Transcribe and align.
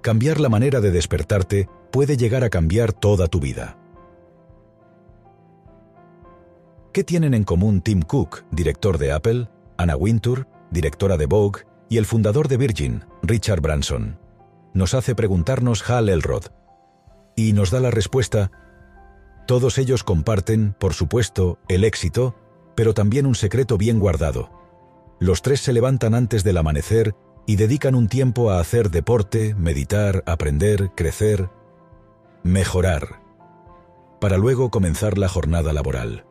cambiar 0.00 0.40
la 0.40 0.48
manera 0.48 0.80
de 0.80 0.90
despertarte 0.90 1.68
puede 1.90 2.16
llegar 2.16 2.44
a 2.44 2.50
cambiar 2.50 2.92
toda 2.92 3.28
tu 3.28 3.40
vida. 3.40 3.76
¿Qué 6.92 7.04
tienen 7.04 7.34
en 7.34 7.44
común 7.44 7.82
Tim 7.82 8.02
Cook, 8.02 8.44
director 8.50 8.98
de 8.98 9.12
Apple, 9.12 9.48
Anna 9.76 9.96
Wintour, 9.96 10.48
directora 10.70 11.16
de 11.16 11.26
Vogue, 11.26 11.62
y 11.88 11.98
el 11.98 12.06
fundador 12.06 12.48
de 12.48 12.56
Virgin, 12.56 13.04
Richard 13.22 13.60
Branson? 13.60 14.18
Nos 14.74 14.94
hace 14.94 15.14
preguntarnos 15.14 15.88
Hal 15.88 16.08
Elrod. 16.08 16.46
Y 17.36 17.52
nos 17.52 17.70
da 17.70 17.80
la 17.80 17.90
respuesta, 17.90 18.50
todos 19.50 19.78
ellos 19.78 20.04
comparten, 20.04 20.76
por 20.78 20.94
supuesto, 20.94 21.58
el 21.68 21.82
éxito, 21.82 22.36
pero 22.76 22.94
también 22.94 23.26
un 23.26 23.34
secreto 23.34 23.78
bien 23.78 23.98
guardado. 23.98 24.48
Los 25.18 25.42
tres 25.42 25.60
se 25.60 25.72
levantan 25.72 26.14
antes 26.14 26.44
del 26.44 26.56
amanecer 26.56 27.16
y 27.50 27.56
dedican 27.56 27.96
un 27.96 28.06
tiempo 28.06 28.52
a 28.52 28.60
hacer 28.60 28.92
deporte, 28.92 29.56
meditar, 29.56 30.22
aprender, 30.24 30.92
crecer, 30.94 31.50
mejorar, 32.44 33.20
para 34.20 34.38
luego 34.38 34.70
comenzar 34.70 35.18
la 35.18 35.28
jornada 35.28 35.72
laboral. 35.72 36.26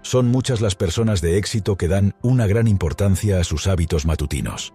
Son 0.00 0.28
muchas 0.28 0.62
las 0.62 0.76
personas 0.76 1.20
de 1.20 1.36
éxito 1.36 1.76
que 1.76 1.88
dan 1.88 2.14
una 2.22 2.46
gran 2.46 2.68
importancia 2.68 3.38
a 3.38 3.44
sus 3.44 3.66
hábitos 3.66 4.06
matutinos. 4.06 4.72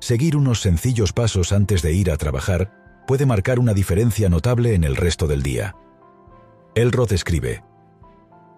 Seguir 0.00 0.36
unos 0.36 0.60
sencillos 0.60 1.12
pasos 1.12 1.52
antes 1.52 1.80
de 1.80 1.92
ir 1.92 2.10
a 2.10 2.16
trabajar 2.16 3.04
puede 3.06 3.26
marcar 3.26 3.60
una 3.60 3.74
diferencia 3.74 4.28
notable 4.28 4.74
en 4.74 4.82
el 4.82 4.96
resto 4.96 5.28
del 5.28 5.44
día. 5.44 5.76
Elrod 6.74 7.12
escribe, 7.12 7.62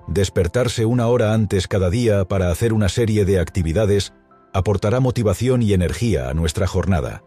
Despertarse 0.08 0.86
una 0.86 1.08
hora 1.08 1.34
antes 1.34 1.68
cada 1.68 1.90
día 1.90 2.24
para 2.24 2.50
hacer 2.50 2.72
una 2.72 2.88
serie 2.88 3.26
de 3.26 3.38
actividades 3.38 4.14
aportará 4.52 5.00
motivación 5.00 5.62
y 5.62 5.72
energía 5.72 6.28
a 6.28 6.34
nuestra 6.34 6.66
jornada. 6.66 7.22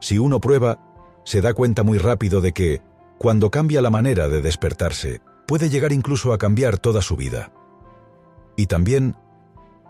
Si 0.00 0.18
uno 0.18 0.40
prueba, 0.40 0.78
se 1.24 1.40
da 1.40 1.54
cuenta 1.54 1.82
muy 1.82 1.98
rápido 1.98 2.40
de 2.40 2.52
que, 2.52 2.82
cuando 3.18 3.50
cambia 3.50 3.82
la 3.82 3.90
manera 3.90 4.28
de 4.28 4.42
despertarse, 4.42 5.20
puede 5.46 5.70
llegar 5.70 5.92
incluso 5.92 6.32
a 6.32 6.38
cambiar 6.38 6.78
toda 6.78 7.02
su 7.02 7.16
vida. 7.16 7.52
Y 8.56 8.66
también, 8.66 9.16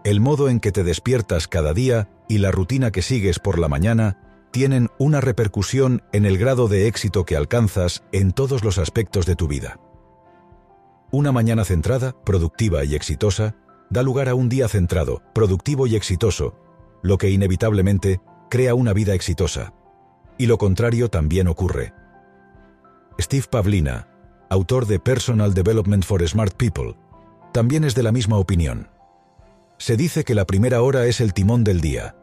el 0.04 0.20
modo 0.20 0.48
en 0.48 0.60
que 0.60 0.72
te 0.72 0.84
despiertas 0.84 1.48
cada 1.48 1.72
día 1.72 2.10
y 2.28 2.38
la 2.38 2.50
rutina 2.50 2.90
que 2.90 3.02
sigues 3.02 3.38
por 3.38 3.58
la 3.58 3.68
mañana 3.68 4.18
tienen 4.50 4.90
una 4.98 5.20
repercusión 5.20 6.02
en 6.12 6.27
el 6.27 6.36
grado 6.36 6.68
de 6.68 6.86
éxito 6.86 7.24
que 7.24 7.36
alcanzas 7.36 8.02
en 8.12 8.32
todos 8.32 8.62
los 8.62 8.78
aspectos 8.78 9.24
de 9.24 9.34
tu 9.34 9.48
vida. 9.48 9.78
Una 11.10 11.32
mañana 11.32 11.64
centrada, 11.64 12.14
productiva 12.24 12.84
y 12.84 12.94
exitosa 12.94 13.54
da 13.92 14.02
lugar 14.02 14.28
a 14.30 14.34
un 14.34 14.48
día 14.48 14.68
centrado, 14.68 15.22
productivo 15.34 15.86
y 15.86 15.96
exitoso, 15.96 16.56
lo 17.02 17.18
que 17.18 17.30
inevitablemente 17.30 18.20
crea 18.48 18.74
una 18.74 18.94
vida 18.94 19.14
exitosa. 19.14 19.74
Y 20.38 20.46
lo 20.46 20.56
contrario 20.56 21.10
también 21.10 21.46
ocurre. 21.46 21.92
Steve 23.20 23.44
Pavlina, 23.50 24.08
autor 24.48 24.86
de 24.86 24.98
Personal 24.98 25.52
Development 25.52 26.04
for 26.04 26.26
Smart 26.26 26.54
People, 26.54 26.96
también 27.52 27.84
es 27.84 27.94
de 27.94 28.02
la 28.02 28.12
misma 28.12 28.38
opinión. 28.38 28.88
Se 29.76 29.98
dice 29.98 30.24
que 30.24 30.34
la 30.34 30.46
primera 30.46 30.80
hora 30.80 31.06
es 31.06 31.20
el 31.20 31.34
timón 31.34 31.62
del 31.62 31.82
día. 31.82 32.16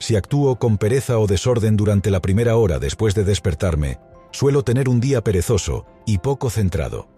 Si 0.00 0.16
actúo 0.16 0.58
con 0.58 0.76
pereza 0.76 1.20
o 1.20 1.28
desorden 1.28 1.76
durante 1.76 2.10
la 2.10 2.20
primera 2.20 2.56
hora 2.56 2.80
después 2.80 3.14
de 3.14 3.22
despertarme, 3.22 4.00
suelo 4.32 4.64
tener 4.64 4.88
un 4.88 4.98
día 4.98 5.22
perezoso 5.22 5.86
y 6.04 6.18
poco 6.18 6.50
centrado. 6.50 7.08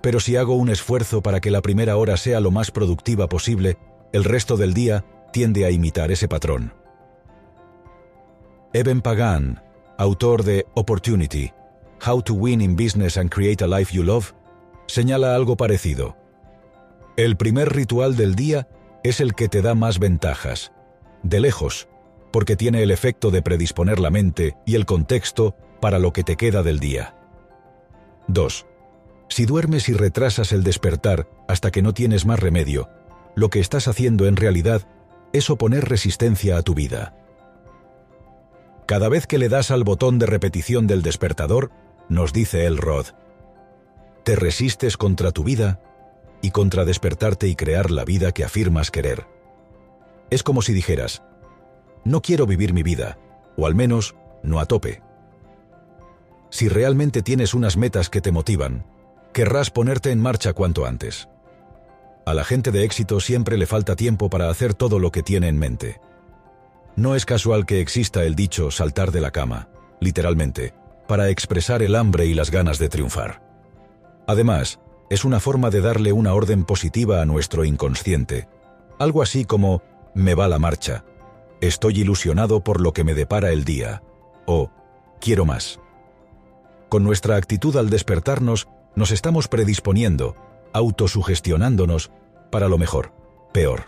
Pero 0.00 0.20
si 0.20 0.36
hago 0.36 0.54
un 0.54 0.70
esfuerzo 0.70 1.22
para 1.22 1.40
que 1.40 1.50
la 1.50 1.60
primera 1.60 1.96
hora 1.96 2.16
sea 2.16 2.40
lo 2.40 2.50
más 2.50 2.70
productiva 2.70 3.28
posible, 3.28 3.76
el 4.12 4.24
resto 4.24 4.56
del 4.56 4.74
día 4.74 5.04
tiende 5.32 5.64
a 5.64 5.70
imitar 5.70 6.10
ese 6.10 6.28
patrón. 6.28 6.72
Eben 8.72 9.02
Pagan, 9.02 9.62
autor 9.98 10.44
de 10.44 10.66
Opportunity, 10.74 11.52
How 12.06 12.22
to 12.22 12.34
Win 12.34 12.60
in 12.60 12.76
Business 12.76 13.18
and 13.18 13.30
Create 13.30 13.62
a 13.62 13.66
Life 13.66 13.94
You 13.94 14.02
Love, 14.02 14.32
señala 14.86 15.34
algo 15.34 15.56
parecido. 15.56 16.16
El 17.16 17.36
primer 17.36 17.74
ritual 17.74 18.16
del 18.16 18.34
día 18.34 18.68
es 19.02 19.20
el 19.20 19.34
que 19.34 19.48
te 19.48 19.60
da 19.60 19.74
más 19.74 19.98
ventajas, 19.98 20.72
de 21.22 21.40
lejos, 21.40 21.88
porque 22.32 22.56
tiene 22.56 22.82
el 22.82 22.90
efecto 22.90 23.30
de 23.30 23.42
predisponer 23.42 23.98
la 23.98 24.10
mente 24.10 24.56
y 24.64 24.76
el 24.76 24.86
contexto 24.86 25.54
para 25.80 25.98
lo 25.98 26.12
que 26.12 26.22
te 26.22 26.36
queda 26.36 26.62
del 26.62 26.78
día. 26.78 27.14
2. 28.28 28.66
Si 29.30 29.46
duermes 29.46 29.88
y 29.88 29.94
retrasas 29.94 30.52
el 30.52 30.64
despertar 30.64 31.28
hasta 31.46 31.70
que 31.70 31.82
no 31.82 31.94
tienes 31.94 32.26
más 32.26 32.40
remedio, 32.40 32.90
lo 33.36 33.48
que 33.48 33.60
estás 33.60 33.86
haciendo 33.86 34.26
en 34.26 34.34
realidad 34.34 34.82
es 35.32 35.48
oponer 35.50 35.88
resistencia 35.88 36.56
a 36.56 36.62
tu 36.62 36.74
vida. 36.74 37.14
Cada 38.86 39.08
vez 39.08 39.28
que 39.28 39.38
le 39.38 39.48
das 39.48 39.70
al 39.70 39.84
botón 39.84 40.18
de 40.18 40.26
repetición 40.26 40.88
del 40.88 41.02
despertador, 41.02 41.70
nos 42.08 42.32
dice 42.32 42.66
el 42.66 42.76
Rod, 42.76 43.06
te 44.24 44.34
resistes 44.34 44.96
contra 44.96 45.30
tu 45.30 45.44
vida 45.44 45.80
y 46.42 46.50
contra 46.50 46.84
despertarte 46.84 47.46
y 47.46 47.54
crear 47.54 47.92
la 47.92 48.04
vida 48.04 48.32
que 48.32 48.42
afirmas 48.42 48.90
querer. 48.90 49.28
Es 50.30 50.42
como 50.42 50.60
si 50.60 50.72
dijeras, 50.72 51.22
no 52.04 52.20
quiero 52.20 52.46
vivir 52.46 52.72
mi 52.72 52.82
vida, 52.82 53.16
o 53.56 53.66
al 53.66 53.76
menos 53.76 54.16
no 54.42 54.58
a 54.58 54.66
tope. 54.66 55.02
Si 56.50 56.68
realmente 56.68 57.22
tienes 57.22 57.54
unas 57.54 57.76
metas 57.76 58.10
que 58.10 58.20
te 58.20 58.32
motivan, 58.32 58.84
querrás 59.32 59.70
ponerte 59.70 60.10
en 60.10 60.20
marcha 60.20 60.52
cuanto 60.52 60.86
antes. 60.86 61.28
A 62.26 62.34
la 62.34 62.44
gente 62.44 62.70
de 62.70 62.84
éxito 62.84 63.20
siempre 63.20 63.56
le 63.56 63.66
falta 63.66 63.96
tiempo 63.96 64.30
para 64.30 64.50
hacer 64.50 64.74
todo 64.74 64.98
lo 64.98 65.10
que 65.10 65.22
tiene 65.22 65.48
en 65.48 65.58
mente. 65.58 66.00
No 66.96 67.14
es 67.14 67.24
casual 67.24 67.66
que 67.66 67.80
exista 67.80 68.24
el 68.24 68.34
dicho 68.34 68.70
saltar 68.70 69.10
de 69.10 69.20
la 69.20 69.30
cama, 69.30 69.68
literalmente, 70.00 70.74
para 71.08 71.28
expresar 71.28 71.82
el 71.82 71.94
hambre 71.94 72.26
y 72.26 72.34
las 72.34 72.50
ganas 72.50 72.78
de 72.78 72.88
triunfar. 72.88 73.42
Además, 74.26 74.80
es 75.08 75.24
una 75.24 75.40
forma 75.40 75.70
de 75.70 75.80
darle 75.80 76.12
una 76.12 76.34
orden 76.34 76.64
positiva 76.64 77.22
a 77.22 77.26
nuestro 77.26 77.64
inconsciente, 77.64 78.48
algo 78.98 79.22
así 79.22 79.44
como 79.44 79.82
me 80.14 80.34
va 80.34 80.46
la 80.46 80.58
marcha, 80.58 81.04
estoy 81.60 82.00
ilusionado 82.00 82.62
por 82.62 82.80
lo 82.80 82.92
que 82.92 83.04
me 83.04 83.14
depara 83.14 83.50
el 83.50 83.64
día, 83.64 84.02
o 84.46 84.70
quiero 85.20 85.44
más. 85.44 85.80
Con 86.88 87.04
nuestra 87.04 87.36
actitud 87.36 87.76
al 87.76 87.90
despertarnos, 87.90 88.68
nos 88.94 89.12
estamos 89.12 89.48
predisponiendo, 89.48 90.36
autosugestionándonos 90.72 92.10
para 92.50 92.68
lo 92.68 92.78
mejor, 92.78 93.12
peor. 93.52 93.84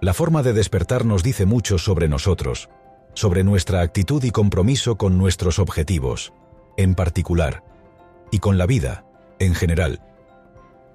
La 0.00 0.14
forma 0.14 0.42
de 0.42 0.52
despertar 0.52 1.04
nos 1.04 1.22
dice 1.22 1.46
mucho 1.46 1.78
sobre 1.78 2.08
nosotros, 2.08 2.68
sobre 3.14 3.42
nuestra 3.44 3.80
actitud 3.80 4.22
y 4.22 4.30
compromiso 4.30 4.96
con 4.96 5.18
nuestros 5.18 5.58
objetivos, 5.58 6.32
en 6.76 6.94
particular, 6.94 7.64
y 8.30 8.38
con 8.38 8.58
la 8.58 8.66
vida, 8.66 9.04
en 9.38 9.54
general. 9.54 10.00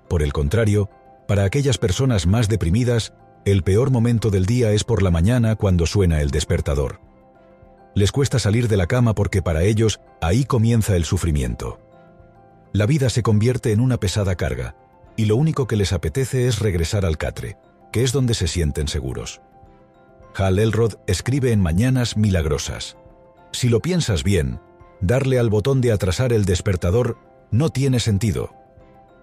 Por 0.08 0.22
el 0.24 0.32
contrario, 0.32 0.90
para 1.28 1.44
aquellas 1.44 1.78
personas 1.78 2.28
más 2.28 2.48
deprimidas, 2.48 3.14
el 3.46 3.64
peor 3.64 3.92
momento 3.92 4.30
del 4.30 4.46
día 4.46 4.72
es 4.72 4.84
por 4.84 5.02
la 5.02 5.12
mañana 5.12 5.56
cuando 5.56 5.86
suena 5.86 6.22
el 6.22 6.32
despertador. 6.32 7.02
Les 7.96 8.12
cuesta 8.12 8.40
salir 8.40 8.70
de 8.70 8.78
la 8.78 8.88
cama 8.88 9.14
porque 9.14 9.42
para 9.42 9.64
ellos 9.64 10.00
ahí 10.22 10.46
comienza 10.46 10.96
el 10.96 11.04
sufrimiento 11.04 11.83
la 12.74 12.88
vida 12.88 13.10
se 13.10 13.22
convierte 13.22 13.72
en 13.72 13.80
una 13.80 14.00
pesada 14.00 14.36
carga, 14.36 14.76
y 15.16 15.26
lo 15.26 15.36
único 15.36 15.68
que 15.68 15.76
les 15.76 15.94
apetece 15.94 16.48
es 16.48 16.60
regresar 16.60 17.06
al 17.06 17.18
catre, 17.18 17.58
que 17.92 18.04
es 18.04 18.12
donde 18.12 18.34
se 18.34 18.48
sienten 18.48 18.88
seguros. 18.88 19.42
Hal 20.36 20.58
Elrod 20.58 20.96
escribe 21.06 21.52
en 21.52 21.62
Mañanas 21.62 22.18
Milagrosas. 22.18 22.98
Si 23.52 23.70
lo 23.70 23.80
piensas 23.80 24.24
bien, 24.24 24.60
darle 25.00 25.38
al 25.38 25.52
botón 25.52 25.82
de 25.82 25.92
atrasar 25.92 26.34
el 26.34 26.46
despertador 26.46 27.20
no 27.52 27.70
tiene 27.70 28.00
sentido. 28.00 28.56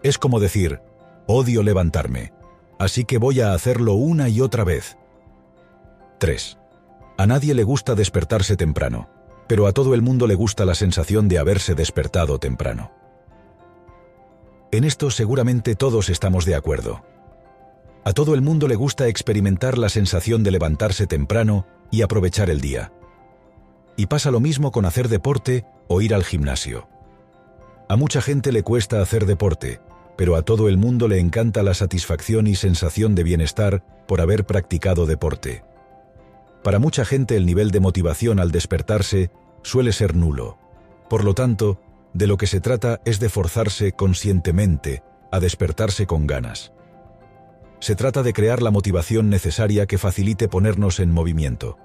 Es 0.04 0.16
como 0.16 0.38
decir, 0.38 0.80
odio 1.26 1.64
levantarme, 1.64 2.32
así 2.78 3.04
que 3.04 3.18
voy 3.18 3.40
a 3.40 3.52
hacerlo 3.52 3.94
una 3.94 4.28
y 4.28 4.40
otra 4.40 4.62
vez. 4.62 4.96
3. 6.18 6.58
A 7.18 7.26
nadie 7.26 7.54
le 7.54 7.64
gusta 7.64 7.96
despertarse 7.96 8.56
temprano, 8.56 9.08
pero 9.48 9.66
a 9.66 9.72
todo 9.72 9.94
el 9.94 10.02
mundo 10.02 10.28
le 10.28 10.36
gusta 10.36 10.64
la 10.64 10.76
sensación 10.76 11.26
de 11.26 11.38
haberse 11.38 11.74
despertado 11.74 12.38
temprano. 12.38 12.99
En 14.72 14.84
esto 14.84 15.10
seguramente 15.10 15.74
todos 15.74 16.08
estamos 16.10 16.44
de 16.44 16.54
acuerdo. 16.54 17.02
A 18.04 18.12
todo 18.12 18.34
el 18.34 18.40
mundo 18.40 18.68
le 18.68 18.76
gusta 18.76 19.08
experimentar 19.08 19.76
la 19.76 19.88
sensación 19.88 20.44
de 20.44 20.52
levantarse 20.52 21.06
temprano 21.06 21.66
y 21.90 22.02
aprovechar 22.02 22.50
el 22.50 22.60
día. 22.60 22.92
Y 23.96 24.06
pasa 24.06 24.30
lo 24.30 24.38
mismo 24.38 24.70
con 24.70 24.86
hacer 24.86 25.08
deporte 25.08 25.64
o 25.88 26.00
ir 26.00 26.14
al 26.14 26.24
gimnasio. 26.24 26.88
A 27.88 27.96
mucha 27.96 28.22
gente 28.22 28.52
le 28.52 28.62
cuesta 28.62 29.02
hacer 29.02 29.26
deporte, 29.26 29.80
pero 30.16 30.36
a 30.36 30.42
todo 30.42 30.68
el 30.68 30.78
mundo 30.78 31.08
le 31.08 31.18
encanta 31.18 31.64
la 31.64 31.74
satisfacción 31.74 32.46
y 32.46 32.54
sensación 32.54 33.16
de 33.16 33.24
bienestar 33.24 33.84
por 34.06 34.20
haber 34.20 34.46
practicado 34.46 35.04
deporte. 35.04 35.64
Para 36.62 36.78
mucha 36.78 37.04
gente 37.04 37.36
el 37.36 37.44
nivel 37.44 37.72
de 37.72 37.80
motivación 37.80 38.38
al 38.38 38.52
despertarse 38.52 39.30
suele 39.62 39.92
ser 39.92 40.14
nulo. 40.14 40.58
Por 41.08 41.24
lo 41.24 41.34
tanto, 41.34 41.80
de 42.12 42.26
lo 42.26 42.36
que 42.36 42.46
se 42.46 42.60
trata 42.60 43.00
es 43.04 43.20
de 43.20 43.28
forzarse 43.28 43.92
conscientemente 43.92 45.02
a 45.30 45.40
despertarse 45.40 46.06
con 46.06 46.26
ganas. 46.26 46.72
Se 47.80 47.94
trata 47.96 48.22
de 48.22 48.32
crear 48.32 48.62
la 48.62 48.70
motivación 48.70 49.30
necesaria 49.30 49.86
que 49.86 49.98
facilite 49.98 50.48
ponernos 50.48 51.00
en 51.00 51.12
movimiento. 51.12 51.78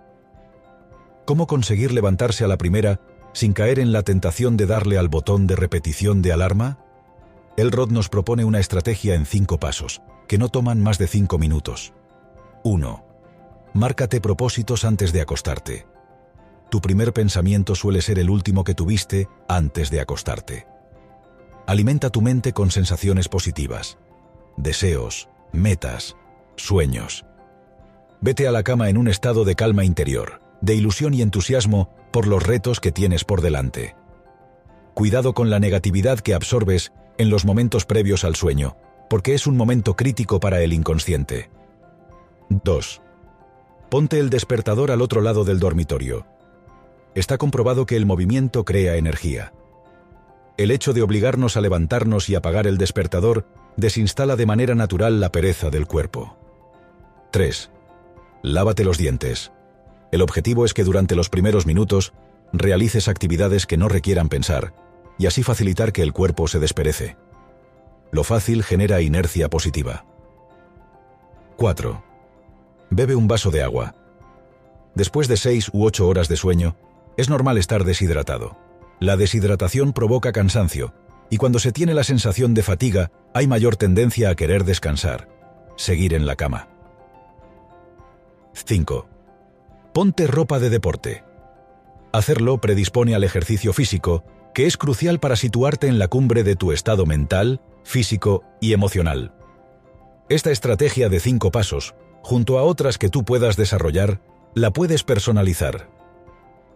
¿Cómo 1.25 1.47
conseguir 1.47 1.93
levantarse 1.93 2.43
a 2.43 2.47
la 2.47 2.57
primera 2.57 2.99
sin 3.33 3.53
caer 3.53 3.79
en 3.79 3.91
la 3.91 4.03
tentación 4.03 4.57
de 4.57 4.65
darle 4.65 4.97
al 4.97 5.09
botón 5.09 5.47
de 5.47 5.55
repetición 5.55 6.21
de 6.21 6.33
alarma? 6.33 6.79
Elrod 7.57 7.91
nos 7.91 8.09
propone 8.09 8.43
una 8.43 8.59
estrategia 8.59 9.15
en 9.15 9.25
cinco 9.25 9.59
pasos, 9.59 10.01
que 10.27 10.37
no 10.37 10.49
toman 10.49 10.81
más 10.81 10.97
de 10.97 11.07
cinco 11.07 11.37
minutos. 11.37 11.93
1. 12.63 13.05
Márcate 13.73 14.19
propósitos 14.19 14.83
antes 14.83 15.13
de 15.13 15.21
acostarte. 15.21 15.85
Tu 16.69 16.81
primer 16.81 17.13
pensamiento 17.13 17.75
suele 17.75 18.01
ser 18.01 18.19
el 18.19 18.29
último 18.29 18.63
que 18.63 18.73
tuviste 18.73 19.27
antes 19.47 19.89
de 19.91 20.01
acostarte. 20.01 20.67
Alimenta 21.67 22.09
tu 22.09 22.21
mente 22.21 22.53
con 22.53 22.71
sensaciones 22.71 23.27
positivas, 23.27 23.97
deseos, 24.57 25.29
metas, 25.51 26.15
sueños. 26.55 27.25
Vete 28.21 28.47
a 28.47 28.51
la 28.51 28.63
cama 28.63 28.89
en 28.89 28.97
un 28.97 29.07
estado 29.07 29.45
de 29.45 29.55
calma 29.55 29.85
interior, 29.85 30.41
de 30.61 30.75
ilusión 30.75 31.13
y 31.13 31.21
entusiasmo 31.21 31.89
por 32.11 32.27
los 32.27 32.43
retos 32.43 32.79
que 32.79 32.91
tienes 32.91 33.23
por 33.23 33.41
delante. 33.41 33.95
Cuidado 34.93 35.33
con 35.33 35.49
la 35.49 35.59
negatividad 35.59 36.19
que 36.19 36.33
absorbes 36.33 36.91
en 37.17 37.29
los 37.29 37.45
momentos 37.45 37.85
previos 37.85 38.23
al 38.23 38.35
sueño, 38.35 38.77
porque 39.09 39.33
es 39.33 39.47
un 39.47 39.57
momento 39.57 39.95
crítico 39.95 40.39
para 40.39 40.61
el 40.61 40.73
inconsciente. 40.73 41.49
2. 42.49 43.01
Ponte 43.89 44.19
el 44.19 44.29
despertador 44.29 44.91
al 44.91 45.01
otro 45.01 45.21
lado 45.21 45.43
del 45.43 45.59
dormitorio. 45.59 46.25
Está 47.15 47.37
comprobado 47.37 47.85
que 47.85 47.95
el 47.95 48.05
movimiento 48.05 48.65
crea 48.65 48.97
energía. 48.97 49.53
El 50.57 50.69
hecho 50.69 50.93
de 50.93 51.01
obligarnos 51.01 51.55
a 51.55 51.61
levantarnos 51.61 52.29
y 52.29 52.35
apagar 52.35 52.67
el 52.67 52.77
despertador 52.77 53.47
desinstala 53.77 54.35
de 54.35 54.45
manera 54.45 54.75
natural 54.75 55.19
la 55.21 55.31
pereza 55.31 55.69
del 55.69 55.87
cuerpo. 55.87 56.37
3. 57.31 57.71
Lávate 58.43 58.83
los 58.83 58.97
dientes. 58.97 59.51
El 60.11 60.21
objetivo 60.21 60.65
es 60.65 60.73
que 60.73 60.83
durante 60.83 61.15
los 61.15 61.29
primeros 61.29 61.65
minutos 61.65 62.13
realices 62.53 63.07
actividades 63.07 63.65
que 63.65 63.77
no 63.77 63.89
requieran 63.89 64.29
pensar 64.29 64.73
y 65.17 65.25
así 65.25 65.41
facilitar 65.41 65.93
que 65.93 66.01
el 66.01 66.13
cuerpo 66.13 66.47
se 66.47 66.59
desperece. 66.59 67.17
Lo 68.11 68.23
fácil 68.23 68.63
genera 68.63 69.01
inercia 69.01 69.49
positiva. 69.49 70.05
4. 71.57 72.03
Bebe 72.89 73.15
un 73.15 73.27
vaso 73.27 73.51
de 73.51 73.63
agua. 73.63 73.95
Después 74.93 75.27
de 75.27 75.37
6 75.37 75.71
u 75.73 75.85
8 75.85 76.07
horas 76.07 76.27
de 76.27 76.37
sueño, 76.37 76.77
es 77.17 77.29
normal 77.29 77.57
estar 77.57 77.83
deshidratado. 77.83 78.57
La 78.99 79.17
deshidratación 79.17 79.93
provoca 79.93 80.31
cansancio, 80.31 80.93
y 81.29 81.37
cuando 81.37 81.59
se 81.59 81.71
tiene 81.71 81.93
la 81.93 82.03
sensación 82.03 82.53
de 82.53 82.63
fatiga, 82.63 83.11
hay 83.33 83.47
mayor 83.47 83.75
tendencia 83.75 84.29
a 84.29 84.35
querer 84.35 84.63
descansar, 84.63 85.27
seguir 85.75 86.13
en 86.13 86.25
la 86.25 86.35
cama. 86.35 86.67
5. 88.53 89.07
Ponte 89.93 90.27
ropa 90.27 90.59
de 90.59 90.69
deporte. 90.69 91.23
Hacerlo 92.13 92.61
predispone 92.61 93.15
al 93.15 93.23
ejercicio 93.23 93.73
físico 93.73 94.23
que 94.55 94.65
es 94.65 94.77
crucial 94.77 95.19
para 95.19 95.35
situarte 95.35 95.87
en 95.87 95.99
la 95.99 96.07
cumbre 96.07 96.43
de 96.43 96.55
tu 96.55 96.71
estado 96.71 97.05
mental, 97.05 97.59
físico 97.83 98.43
y 98.61 98.71
emocional. 98.71 99.33
Esta 100.29 100.49
estrategia 100.49 101.09
de 101.09 101.19
cinco 101.19 101.51
pasos, 101.51 101.93
junto 102.23 102.57
a 102.57 102.63
otras 102.63 102.97
que 102.97 103.09
tú 103.09 103.25
puedas 103.25 103.57
desarrollar, 103.57 104.21
la 104.53 104.71
puedes 104.71 105.03
personalizar. 105.03 105.89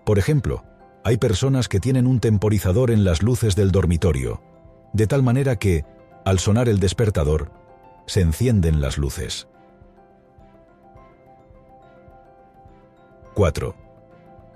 Por 0.09 0.17
ejemplo, 0.17 0.63
hay 1.03 1.17
personas 1.17 1.67
que 1.67 1.79
tienen 1.79 2.07
un 2.07 2.19
temporizador 2.19 2.89
en 2.89 3.03
las 3.03 3.21
luces 3.21 3.55
del 3.55 3.71
dormitorio, 3.71 4.41
de 4.91 5.05
tal 5.05 5.21
manera 5.21 5.57
que, 5.57 5.85
al 6.25 6.39
sonar 6.39 6.67
el 6.67 6.79
despertador, 6.79 7.51
se 8.07 8.21
encienden 8.21 8.81
las 8.81 8.97
luces. 8.97 9.47
4. 13.35 13.75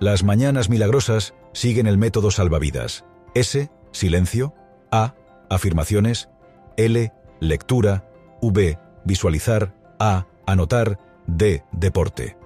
Las 0.00 0.24
mañanas 0.24 0.68
milagrosas 0.68 1.34
siguen 1.52 1.86
el 1.86 1.98
método 1.98 2.32
salvavidas. 2.32 3.04
S, 3.36 3.70
silencio, 3.92 4.54
A, 4.90 5.14
afirmaciones, 5.50 6.30
L, 6.76 7.12
lectura, 7.38 8.10
V, 8.42 8.76
visualizar, 9.04 9.72
A, 10.00 10.26
anotar, 10.46 10.98
D, 11.28 11.62
deporte. 11.70 12.36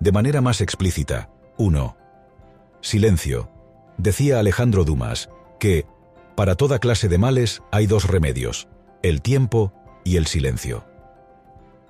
De 0.00 0.10
manera 0.10 0.40
más 0.40 0.60
explícita, 0.60 1.30
1. 1.56 1.96
Silencio. 2.80 3.48
Decía 3.96 4.40
Alejandro 4.40 4.84
Dumas 4.84 5.30
que, 5.60 5.86
para 6.34 6.56
toda 6.56 6.80
clase 6.80 7.08
de 7.08 7.16
males 7.16 7.62
hay 7.70 7.86
dos 7.86 8.08
remedios, 8.08 8.66
el 9.02 9.22
tiempo 9.22 9.72
y 10.02 10.16
el 10.16 10.26
silencio. 10.26 10.84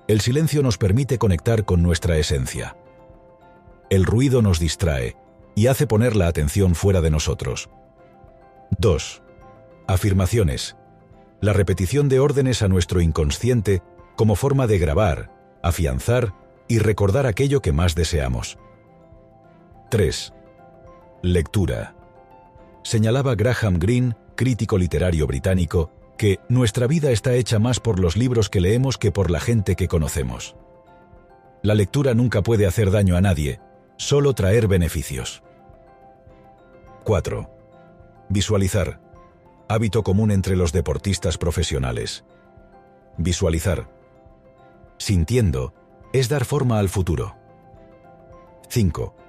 El 0.07 0.21
silencio 0.21 0.61
nos 0.61 0.77
permite 0.77 1.17
conectar 1.17 1.65
con 1.65 1.81
nuestra 1.81 2.17
esencia. 2.17 2.77
El 3.89 4.05
ruido 4.05 4.43
nos 4.43 4.59
distrae 4.59 5.15
y 5.55 5.65
hace 5.65 5.87
poner 5.87 6.15
la 6.15 6.27
atención 6.27 6.75
fuera 6.75 7.01
de 7.01 7.09
nosotros. 7.09 7.71
2. 8.77 9.23
Afirmaciones. 9.87 10.75
La 11.41 11.53
repetición 11.53 12.07
de 12.07 12.19
órdenes 12.19 12.61
a 12.61 12.67
nuestro 12.67 13.01
inconsciente 13.01 13.81
como 14.15 14.35
forma 14.35 14.67
de 14.67 14.77
grabar, 14.77 15.31
afianzar 15.63 16.35
y 16.67 16.77
recordar 16.77 17.25
aquello 17.25 17.63
que 17.63 17.71
más 17.71 17.95
deseamos. 17.95 18.59
3. 19.89 20.33
Lectura. 21.21 21.95
Señalaba 22.83 23.35
Graham 23.35 23.77
Greene, 23.77 24.15
crítico 24.35 24.79
literario 24.79 25.27
británico, 25.27 25.91
que 26.17 26.39
nuestra 26.49 26.87
vida 26.87 27.11
está 27.11 27.35
hecha 27.35 27.59
más 27.59 27.79
por 27.79 27.99
los 27.99 28.17
libros 28.17 28.49
que 28.49 28.61
leemos 28.61 28.97
que 28.97 29.11
por 29.11 29.29
la 29.29 29.39
gente 29.39 29.75
que 29.75 29.87
conocemos. 29.87 30.55
La 31.61 31.75
lectura 31.75 32.15
nunca 32.15 32.41
puede 32.41 32.65
hacer 32.65 32.89
daño 32.89 33.15
a 33.15 33.21
nadie, 33.21 33.59
solo 33.95 34.33
traer 34.33 34.67
beneficios. 34.67 35.43
4. 37.03 37.47
Visualizar. 38.29 38.99
Hábito 39.67 40.01
común 40.01 40.31
entre 40.31 40.55
los 40.55 40.73
deportistas 40.73 41.37
profesionales. 41.37 42.25
Visualizar. 43.17 43.87
Sintiendo 44.97 45.75
es 46.11 46.27
dar 46.27 46.43
forma 46.43 46.79
al 46.79 46.89
futuro. 46.89 47.35
5. 48.69 49.24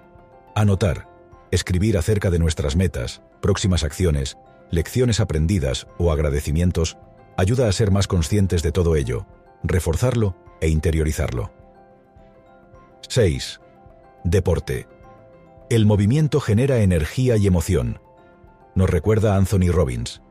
Anotar. 0.56 1.06
Escribir 1.50 1.98
acerca 1.98 2.30
de 2.30 2.38
nuestras 2.38 2.76
metas, 2.76 3.20
próximas 3.42 3.84
acciones, 3.84 4.38
lecciones 4.70 5.20
aprendidas 5.20 5.86
o 5.98 6.10
agradecimientos 6.10 6.96
ayuda 7.36 7.68
a 7.68 7.72
ser 7.72 7.90
más 7.90 8.06
conscientes 8.06 8.62
de 8.62 8.72
todo 8.72 8.96
ello, 8.96 9.26
reforzarlo 9.62 10.34
e 10.62 10.68
interiorizarlo. 10.70 11.52
6. 13.06 13.60
Deporte. 14.24 14.88
El 15.68 15.84
movimiento 15.84 16.40
genera 16.40 16.78
energía 16.78 17.36
y 17.36 17.46
emoción. 17.46 18.00
Nos 18.74 18.88
recuerda 18.88 19.36
Anthony 19.36 19.70
Robbins. 19.70 20.22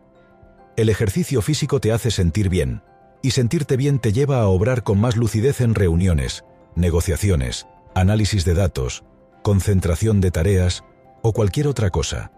El 0.76 0.90
ejercicio 0.90 1.44
físico 1.44 1.80
te 1.80 1.92
hace 1.92 2.10
sentir 2.10 2.50
bien, 2.50 2.82
y 3.22 3.30
sentirte 3.30 3.78
bien 3.78 4.00
te 4.00 4.12
lleva 4.12 4.42
a 4.42 4.48
obrar 4.48 4.82
con 4.82 5.00
más 5.00 5.18
lucidez 5.18 5.62
en 5.62 5.76
reuniones, 5.76 6.46
negociaciones, 6.74 7.68
análisis 7.94 8.44
de 8.44 8.56
datos, 8.56 9.04
concentración 9.46 10.22
de 10.22 10.32
tareas 10.32 10.84
o 11.22 11.32
cualquier 11.32 11.68
otra 11.68 11.92
cosa. 11.92 12.32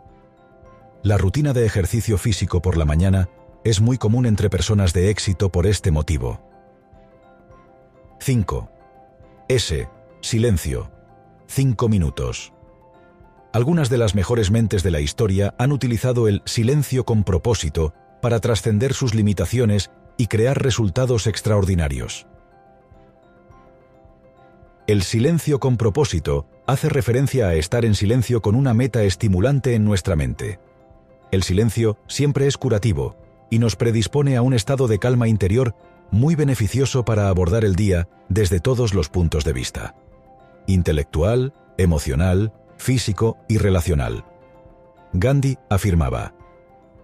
La 1.04 1.18
rutina 1.18 1.54
de 1.54 1.66
ejercicio 1.66 2.18
físico 2.18 2.62
por 2.62 2.76
la 2.76 2.84
mañana 2.84 3.30
es 3.64 3.80
muy 3.80 3.98
común 3.98 4.26
entre 4.26 4.50
personas 4.50 4.92
de 4.92 5.10
éxito 5.10 5.50
por 5.50 5.68
este 5.68 5.90
motivo. 5.90 6.42
5. 8.20 8.70
S. 9.48 9.88
Silencio. 10.20 10.92
5 11.48 11.88
minutos. 11.88 12.52
Algunas 13.54 13.90
de 13.90 14.00
las 14.00 14.14
mejores 14.14 14.52
mentes 14.52 14.84
de 14.84 14.92
la 14.92 15.00
historia 15.00 15.56
han 15.58 15.72
utilizado 15.72 16.28
el 16.28 16.42
silencio 16.44 17.06
con 17.06 17.24
propósito 17.24 17.94
para 18.22 18.42
trascender 18.42 18.94
sus 18.94 19.16
limitaciones 19.16 19.92
y 20.18 20.28
crear 20.28 20.62
resultados 20.62 21.26
extraordinarios. 21.26 22.28
El 24.88 25.04
silencio 25.04 25.60
con 25.60 25.76
propósito 25.76 26.46
hace 26.66 26.88
referencia 26.88 27.50
a 27.50 27.56
estar 27.56 27.84
en 27.84 27.94
silencio 27.94 28.42
con 28.42 28.56
una 28.56 28.74
meta 28.74 29.04
estimulante 29.04 29.76
en 29.76 29.84
nuestra 29.84 30.16
mente. 30.16 30.62
El 31.30 31.44
silencio 31.44 31.98
siempre 32.08 32.48
es 32.48 32.58
curativo 32.58 33.18
y 33.50 33.60
nos 33.60 33.76
predispone 33.76 34.38
a 34.38 34.42
un 34.42 34.54
estado 34.54 34.88
de 34.88 34.98
calma 34.98 35.28
interior 35.28 35.76
muy 36.10 36.36
beneficioso 36.36 37.04
para 37.04 37.28
abordar 37.28 37.66
el 37.66 37.76
día 37.76 38.08
desde 38.30 38.62
todos 38.62 38.94
los 38.94 39.10
puntos 39.10 39.44
de 39.44 39.52
vista. 39.52 39.94
Intelectual, 40.68 41.54
emocional, 41.78 42.54
físico 42.78 43.38
y 43.50 43.58
relacional. 43.58 44.24
Gandhi 45.12 45.58
afirmaba, 45.70 46.34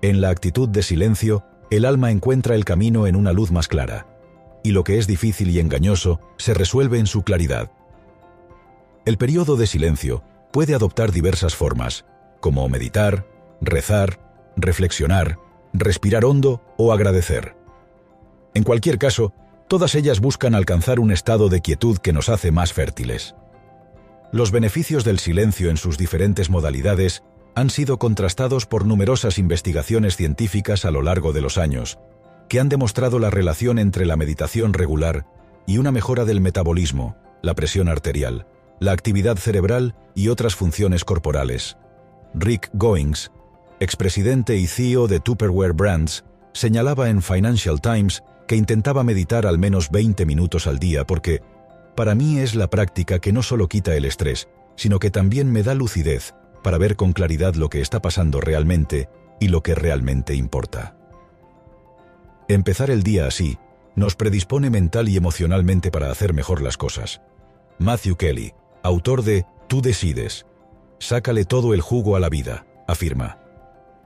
En 0.02 0.22
la 0.22 0.30
actitud 0.30 0.70
de 0.70 0.84
silencio, 0.84 1.44
el 1.70 1.84
alma 1.84 2.12
encuentra 2.12 2.56
el 2.56 2.64
camino 2.64 3.08
en 3.08 3.18
una 3.18 3.34
luz 3.34 3.52
más 3.52 3.68
clara, 3.68 4.08
y 4.64 4.72
lo 4.72 4.84
que 4.84 4.98
es 4.98 5.08
difícil 5.08 5.50
y 5.50 5.60
engañoso 5.60 6.20
se 6.38 6.54
resuelve 6.54 7.00
en 7.00 7.08
su 7.08 7.24
claridad. 7.24 7.72
El 9.06 9.18
periodo 9.18 9.58
de 9.58 9.68
silencio 9.68 10.24
puede 10.52 10.74
adoptar 10.74 11.12
diversas 11.12 11.56
formas, 11.56 12.06
como 12.40 12.68
meditar, 12.70 13.28
rezar, 13.60 14.20
reflexionar, 14.56 15.40
respirar 15.74 16.26
hondo 16.26 16.62
o 16.78 16.94
agradecer. 16.94 17.56
En 18.54 18.64
cualquier 18.64 18.98
caso, 18.98 19.34
todas 19.68 19.96
ellas 19.96 20.20
buscan 20.20 20.56
alcanzar 20.56 21.00
un 21.00 21.12
estado 21.12 21.50
de 21.50 21.62
quietud 21.62 21.98
que 21.98 22.14
nos 22.14 22.30
hace 22.30 22.52
más 22.52 22.72
fértiles. 22.72 23.36
Los 24.32 24.52
beneficios 24.52 25.04
del 25.04 25.20
silencio 25.20 25.70
en 25.70 25.78
sus 25.78 25.98
diferentes 25.98 26.50
modalidades 26.50 27.24
han 27.56 27.70
sido 27.70 28.00
contrastados 28.00 28.66
por 28.66 28.86
numerosas 28.86 29.38
investigaciones 29.38 30.16
científicas 30.16 30.86
a 30.86 30.92
lo 30.92 31.02
largo 31.02 31.34
de 31.34 31.42
los 31.42 31.58
años, 31.58 32.00
que 32.48 32.60
han 32.60 32.70
demostrado 32.70 33.20
la 33.20 33.30
relación 33.30 33.80
entre 33.80 34.06
la 34.06 34.16
meditación 34.16 34.74
regular 34.74 35.26
y 35.66 35.78
una 35.78 35.92
mejora 35.92 36.26
del 36.26 36.42
metabolismo, 36.42 37.16
la 37.42 37.56
presión 37.56 37.88
arterial, 37.88 38.48
la 38.80 38.92
actividad 38.92 39.38
cerebral 39.38 39.96
y 40.16 40.30
otras 40.30 40.56
funciones 40.56 41.06
corporales. 41.06 41.78
Rick 42.34 42.70
Goings, 42.74 43.32
expresidente 43.80 44.58
y 44.58 44.68
CEO 44.68 45.08
de 45.08 45.20
Tupperware 45.20 45.74
Brands, 45.74 46.26
señalaba 46.54 47.10
en 47.10 47.22
Financial 47.22 47.80
Times 47.82 48.24
que 48.48 48.56
intentaba 48.56 49.04
meditar 49.04 49.46
al 49.46 49.58
menos 49.58 49.90
20 49.90 50.26
minutos 50.26 50.68
al 50.68 50.80
día 50.80 51.06
porque, 51.06 51.42
para 51.96 52.16
mí 52.16 52.40
es 52.40 52.56
la 52.56 52.70
práctica 52.70 53.20
que 53.20 53.32
no 53.32 53.44
solo 53.44 53.68
quita 53.68 53.96
el 53.96 54.06
estrés, 54.06 54.48
sino 54.76 55.00
que 55.00 55.12
también 55.12 55.52
me 55.52 55.64
da 55.64 55.76
lucidez 55.76 56.34
para 56.64 56.78
ver 56.78 56.96
con 56.96 57.14
claridad 57.14 57.56
lo 57.56 57.70
que 57.70 57.82
está 57.82 58.02
pasando 58.02 58.42
realmente 58.42 59.10
y 59.40 59.50
lo 59.50 59.62
que 59.62 59.76
realmente 59.76 60.34
importa. 60.36 60.96
Empezar 62.54 62.92
el 62.92 63.02
día 63.02 63.26
así 63.26 63.58
nos 63.96 64.16
predispone 64.16 64.70
mental 64.70 65.10
y 65.10 65.18
emocionalmente 65.18 65.90
para 65.90 66.12
hacer 66.12 66.36
mejor 66.36 66.62
las 66.62 66.78
cosas. 66.78 67.20
Matthew 67.80 68.16
Kelly, 68.16 68.54
autor 68.84 69.24
de 69.24 69.48
Tú 69.68 69.82
decides. 69.82 70.46
Sácale 71.00 71.46
todo 71.46 71.74
el 71.74 71.82
jugo 71.82 72.16
a 72.16 72.20
la 72.20 72.30
vida, 72.30 72.68
afirma. 72.88 73.40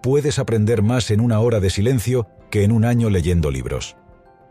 Puedes 0.01 0.39
aprender 0.39 0.81
más 0.81 1.11
en 1.11 1.19
una 1.19 1.41
hora 1.41 1.59
de 1.59 1.69
silencio 1.69 2.29
que 2.49 2.63
en 2.63 2.71
un 2.71 2.85
año 2.85 3.09
leyendo 3.09 3.51
libros. 3.51 3.97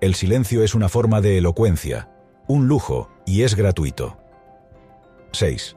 El 0.03 0.15
silencio 0.15 0.63
es 0.63 0.75
una 0.75 0.91
forma 0.91 1.23
de 1.23 1.39
elocuencia, 1.39 2.11
un 2.49 2.69
lujo 2.69 3.09
y 3.25 3.45
es 3.45 3.55
gratuito. 3.55 4.19
6. 5.33 5.75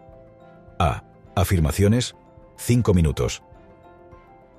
A. 0.78 1.06
Afirmaciones. 1.38 2.16
5 2.58 2.94
minutos. 2.94 3.44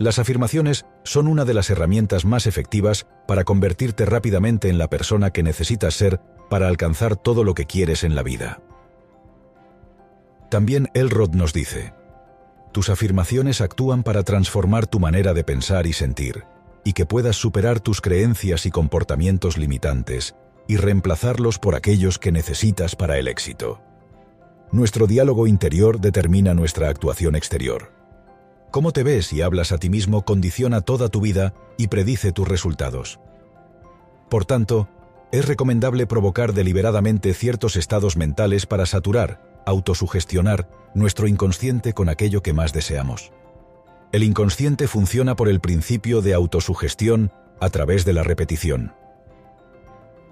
Las 0.00 0.18
afirmaciones 0.18 0.86
son 1.04 1.28
una 1.28 1.44
de 1.44 1.52
las 1.52 1.68
herramientas 1.68 2.24
más 2.24 2.46
efectivas 2.46 3.06
para 3.28 3.44
convertirte 3.44 4.06
rápidamente 4.06 4.70
en 4.70 4.78
la 4.78 4.88
persona 4.88 5.30
que 5.30 5.42
necesitas 5.42 5.92
ser 5.92 6.22
para 6.48 6.68
alcanzar 6.68 7.16
todo 7.16 7.44
lo 7.44 7.52
que 7.52 7.66
quieres 7.66 8.02
en 8.02 8.14
la 8.14 8.22
vida. 8.22 8.62
También 10.50 10.88
Elrod 10.94 11.34
nos 11.34 11.52
dice, 11.52 11.92
tus 12.72 12.88
afirmaciones 12.88 13.60
actúan 13.60 14.02
para 14.02 14.22
transformar 14.22 14.86
tu 14.86 15.00
manera 15.00 15.34
de 15.34 15.44
pensar 15.44 15.86
y 15.86 15.92
sentir, 15.92 16.44
y 16.82 16.94
que 16.94 17.04
puedas 17.04 17.36
superar 17.36 17.78
tus 17.78 18.00
creencias 18.00 18.64
y 18.64 18.70
comportamientos 18.70 19.58
limitantes 19.58 20.34
y 20.66 20.78
reemplazarlos 20.78 21.58
por 21.58 21.74
aquellos 21.74 22.18
que 22.18 22.32
necesitas 22.32 22.96
para 22.96 23.18
el 23.18 23.28
éxito. 23.28 23.82
Nuestro 24.72 25.06
diálogo 25.06 25.46
interior 25.46 26.00
determina 26.00 26.54
nuestra 26.54 26.88
actuación 26.88 27.36
exterior. 27.36 27.99
Cómo 28.70 28.92
te 28.92 29.02
ves 29.02 29.32
y 29.32 29.42
hablas 29.42 29.72
a 29.72 29.78
ti 29.78 29.90
mismo 29.90 30.24
condiciona 30.24 30.80
toda 30.80 31.08
tu 31.08 31.20
vida 31.20 31.54
y 31.76 31.88
predice 31.88 32.30
tus 32.30 32.46
resultados. 32.46 33.18
Por 34.28 34.44
tanto, 34.44 34.88
es 35.32 35.46
recomendable 35.46 36.06
provocar 36.06 36.52
deliberadamente 36.52 37.34
ciertos 37.34 37.76
estados 37.76 38.16
mentales 38.16 38.66
para 38.66 38.86
saturar, 38.86 39.62
autosugestionar 39.66 40.68
nuestro 40.94 41.26
inconsciente 41.26 41.92
con 41.94 42.08
aquello 42.08 42.42
que 42.42 42.52
más 42.52 42.72
deseamos. 42.72 43.32
El 44.12 44.22
inconsciente 44.22 44.86
funciona 44.86 45.34
por 45.36 45.48
el 45.48 45.60
principio 45.60 46.22
de 46.22 46.34
autosugestión 46.34 47.32
a 47.60 47.70
través 47.70 48.04
de 48.04 48.12
la 48.12 48.22
repetición. 48.22 48.92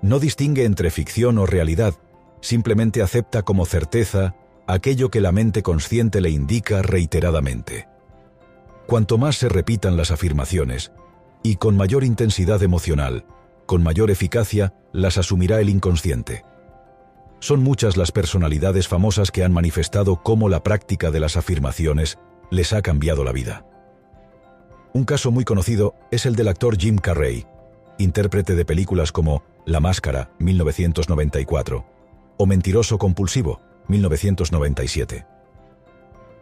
No 0.00 0.20
distingue 0.20 0.64
entre 0.64 0.90
ficción 0.90 1.38
o 1.38 1.46
realidad, 1.46 1.94
simplemente 2.40 3.02
acepta 3.02 3.42
como 3.42 3.66
certeza 3.66 4.36
aquello 4.68 5.10
que 5.10 5.20
la 5.20 5.32
mente 5.32 5.62
consciente 5.62 6.20
le 6.20 6.30
indica 6.30 6.82
reiteradamente. 6.82 7.88
Cuanto 8.88 9.18
más 9.18 9.36
se 9.36 9.50
repitan 9.50 9.98
las 9.98 10.10
afirmaciones, 10.10 10.92
y 11.42 11.56
con 11.56 11.76
mayor 11.76 12.04
intensidad 12.04 12.62
emocional, 12.62 13.26
con 13.66 13.82
mayor 13.82 14.10
eficacia 14.10 14.72
las 14.94 15.18
asumirá 15.18 15.60
el 15.60 15.68
inconsciente. 15.68 16.42
Son 17.38 17.62
muchas 17.62 17.98
las 17.98 18.12
personalidades 18.12 18.88
famosas 18.88 19.30
que 19.30 19.44
han 19.44 19.52
manifestado 19.52 20.22
cómo 20.22 20.48
la 20.48 20.62
práctica 20.62 21.10
de 21.10 21.20
las 21.20 21.36
afirmaciones 21.36 22.18
les 22.50 22.72
ha 22.72 22.80
cambiado 22.80 23.24
la 23.24 23.32
vida. 23.32 23.66
Un 24.94 25.04
caso 25.04 25.30
muy 25.30 25.44
conocido 25.44 25.94
es 26.10 26.24
el 26.24 26.34
del 26.34 26.48
actor 26.48 26.78
Jim 26.78 26.96
Carrey, 26.96 27.46
intérprete 27.98 28.54
de 28.54 28.64
películas 28.64 29.12
como 29.12 29.42
La 29.66 29.80
Máscara, 29.80 30.30
1994, 30.38 31.84
o 32.38 32.46
Mentiroso 32.46 32.96
Compulsivo, 32.96 33.60
1997. 33.86 35.26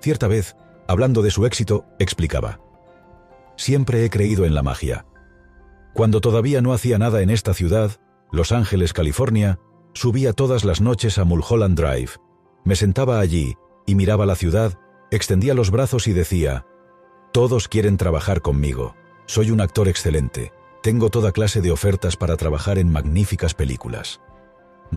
Cierta 0.01 0.29
vez, 0.29 0.55
hablando 0.89 1.23
de 1.23 1.31
su 1.31 1.47
éxito, 1.47 1.85
explicaba, 1.99 2.61
Siempre 3.57 4.05
he 4.05 4.11
creído 4.11 4.45
en 4.45 4.55
la 4.55 4.63
magia. 4.63 5.07
Cuando 5.95 6.21
todavía 6.21 6.61
no 6.61 6.75
hacía 6.75 6.99
nada 6.99 7.23
en 7.23 7.31
esta 7.31 7.55
ciudad, 7.55 7.93
Los 8.31 8.53
Ángeles, 8.53 8.93
California, 8.93 9.59
subía 9.95 10.35
todas 10.35 10.65
las 10.65 10.83
noches 10.83 11.17
a 11.19 11.25
Mulholland 11.25 11.79
Drive. 11.79 12.11
Me 12.65 12.77
sentaba 12.77 13.19
allí 13.19 13.57
y 13.87 13.95
miraba 13.95 14.27
la 14.27 14.35
ciudad, 14.35 14.79
extendía 15.11 15.55
los 15.55 15.71
brazos 15.71 16.07
y 16.07 16.13
decía, 16.13 16.67
Todos 17.33 17.69
quieren 17.69 17.97
trabajar 17.97 18.43
conmigo. 18.43 18.95
Soy 19.25 19.51
un 19.51 19.61
actor 19.61 19.89
excelente. 19.89 20.53
Tengo 20.83 21.09
toda 21.09 21.33
clase 21.33 21.63
de 21.63 21.71
ofertas 21.71 22.17
para 22.17 22.37
trabajar 22.37 22.79
en 22.79 22.93
magníficas 22.93 23.55
películas. 23.55 24.21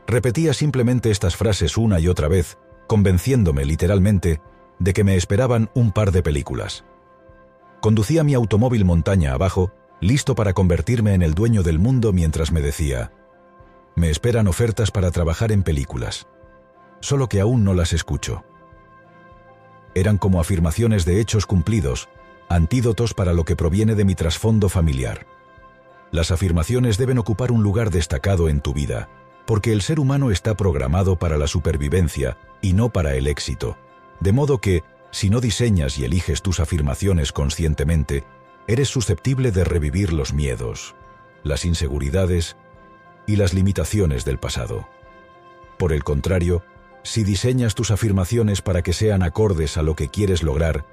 Repetía 0.06 0.54
simplemente 0.54 1.10
estas 1.12 1.36
frases 1.36 1.78
una 1.78 2.00
y 2.00 2.08
otra 2.08 2.28
vez, 2.28 2.58
convenciéndome 2.88 3.66
literalmente 3.66 4.42
de 4.80 4.94
que 4.94 5.04
me 5.04 5.16
esperaban 5.16 5.70
un 5.74 5.92
par 5.92 6.12
de 6.12 6.24
películas. 6.24 6.86
Conducía 7.82 8.24
mi 8.24 8.34
automóvil 8.34 8.86
montaña 8.86 9.34
abajo, 9.34 9.72
listo 10.02 10.36
para 10.36 10.54
convertirme 10.54 11.14
en 11.14 11.22
el 11.22 11.34
dueño 11.34 11.64
del 11.64 11.80
mundo 11.80 12.12
mientras 12.14 12.52
me 12.52 12.62
decía, 12.62 13.12
me 13.96 14.10
esperan 14.10 14.48
ofertas 14.48 14.92
para 14.92 15.12
trabajar 15.12 15.52
en 15.52 15.64
películas, 15.64 16.28
solo 17.02 17.28
que 17.28 17.42
aún 17.42 17.64
no 17.64 17.74
las 17.74 17.94
escucho. 17.94 18.46
Eran 19.94 20.18
como 20.18 20.40
afirmaciones 20.40 21.04
de 21.06 21.20
hechos 21.20 21.46
cumplidos, 21.46 22.08
antídotos 22.48 23.14
para 23.14 23.34
lo 23.34 23.44
que 23.44 23.56
proviene 23.56 23.96
de 23.96 24.06
mi 24.06 24.16
trasfondo 24.16 24.70
familiar. 24.70 25.28
Las 26.12 26.32
afirmaciones 26.32 26.98
deben 26.98 27.18
ocupar 27.18 27.52
un 27.52 27.62
lugar 27.62 27.92
destacado 27.92 28.50
en 28.50 28.62
tu 28.62 28.74
vida, 28.74 29.10
porque 29.46 29.74
el 29.74 29.82
ser 29.82 30.00
humano 30.00 30.32
está 30.32 30.56
programado 30.56 31.18
para 31.18 31.38
la 31.38 31.48
supervivencia 31.48 32.38
y 32.62 32.74
no 32.74 32.90
para 32.90 33.16
el 33.16 33.28
éxito, 33.28 33.78
de 34.20 34.32
modo 34.32 34.60
que, 34.60 34.84
si 35.12 35.30
no 35.30 35.42
diseñas 35.42 35.98
y 35.98 36.06
eliges 36.06 36.42
tus 36.42 36.60
afirmaciones 36.60 37.32
conscientemente, 37.32 38.24
eres 38.68 38.90
susceptible 38.90 39.52
de 39.52 39.64
revivir 39.64 40.14
los 40.14 40.34
miedos, 40.34 40.96
las 41.44 41.66
inseguridades 41.66 42.56
y 43.26 43.36
las 43.36 43.54
limitaciones 43.54 44.26
del 44.26 44.38
pasado. 44.38 44.88
Por 45.78 45.94
el 45.94 46.04
contrario, 46.04 46.64
si 47.04 47.24
diseñas 47.24 47.76
tus 47.76 47.92
afirmaciones 47.92 48.62
para 48.62 48.82
que 48.82 48.94
sean 48.94 49.24
acordes 49.24 49.78
a 49.78 49.84
lo 49.84 49.96
que 49.96 50.10
quieres 50.10 50.44
lograr 50.44 50.86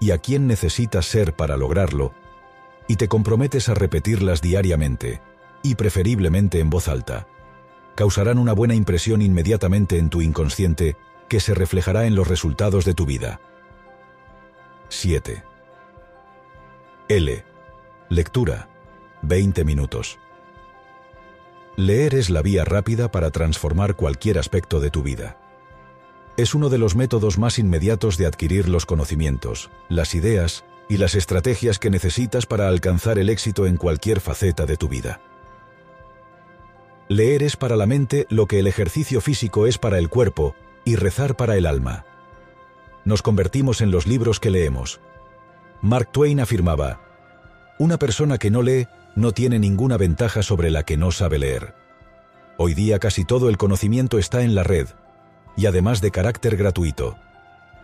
y 0.00 0.10
a 0.10 0.18
quién 0.18 0.46
necesitas 0.46 1.06
ser 1.06 1.34
para 1.34 1.56
lograrlo, 1.56 2.12
y 2.88 2.96
te 2.96 3.08
comprometes 3.08 3.68
a 3.68 3.74
repetirlas 3.74 4.42
diariamente, 4.42 5.22
y 5.62 5.76
preferiblemente 5.76 6.58
en 6.58 6.70
voz 6.70 6.88
alta, 6.88 7.28
causarán 7.94 8.38
una 8.38 8.52
buena 8.52 8.74
impresión 8.74 9.22
inmediatamente 9.22 9.98
en 9.98 10.10
tu 10.10 10.20
inconsciente 10.20 10.96
que 11.32 11.40
se 11.40 11.54
reflejará 11.54 12.04
en 12.04 12.14
los 12.14 12.28
resultados 12.28 12.84
de 12.84 12.92
tu 12.92 13.06
vida. 13.06 13.40
7. 14.90 15.42
L. 17.08 17.44
Lectura. 18.10 18.68
20 19.22 19.64
minutos. 19.64 20.18
Leer 21.74 22.16
es 22.16 22.28
la 22.28 22.42
vía 22.42 22.66
rápida 22.66 23.10
para 23.10 23.30
transformar 23.30 23.96
cualquier 23.96 24.38
aspecto 24.38 24.78
de 24.78 24.90
tu 24.90 25.02
vida. 25.02 25.38
Es 26.36 26.54
uno 26.54 26.68
de 26.68 26.76
los 26.76 26.96
métodos 26.96 27.38
más 27.38 27.58
inmediatos 27.58 28.18
de 28.18 28.26
adquirir 28.26 28.68
los 28.68 28.84
conocimientos, 28.84 29.70
las 29.88 30.14
ideas 30.14 30.66
y 30.86 30.98
las 30.98 31.14
estrategias 31.14 31.78
que 31.78 31.88
necesitas 31.88 32.44
para 32.44 32.68
alcanzar 32.68 33.18
el 33.18 33.30
éxito 33.30 33.64
en 33.66 33.78
cualquier 33.78 34.20
faceta 34.20 34.66
de 34.66 34.76
tu 34.76 34.88
vida. 34.88 35.22
Leer 37.08 37.42
es 37.42 37.56
para 37.56 37.76
la 37.76 37.86
mente 37.86 38.26
lo 38.28 38.44
que 38.44 38.58
el 38.58 38.66
ejercicio 38.66 39.22
físico 39.22 39.66
es 39.66 39.78
para 39.78 39.96
el 39.96 40.10
cuerpo 40.10 40.54
y 40.84 40.96
rezar 40.96 41.36
para 41.36 41.56
el 41.56 41.66
alma. 41.66 42.04
Nos 43.04 43.22
convertimos 43.22 43.80
en 43.80 43.90
los 43.90 44.06
libros 44.06 44.40
que 44.40 44.50
leemos. 44.50 45.00
Mark 45.80 46.10
Twain 46.12 46.40
afirmaba, 46.40 47.00
Una 47.78 47.98
persona 47.98 48.38
que 48.38 48.50
no 48.50 48.62
lee 48.62 48.86
no 49.16 49.32
tiene 49.32 49.58
ninguna 49.58 49.96
ventaja 49.96 50.42
sobre 50.42 50.70
la 50.70 50.84
que 50.84 50.96
no 50.96 51.10
sabe 51.10 51.38
leer. 51.38 51.74
Hoy 52.56 52.74
día 52.74 52.98
casi 52.98 53.24
todo 53.24 53.48
el 53.48 53.56
conocimiento 53.56 54.18
está 54.18 54.42
en 54.42 54.54
la 54.54 54.62
red, 54.62 54.88
y 55.56 55.66
además 55.66 56.00
de 56.00 56.10
carácter 56.10 56.56
gratuito. 56.56 57.16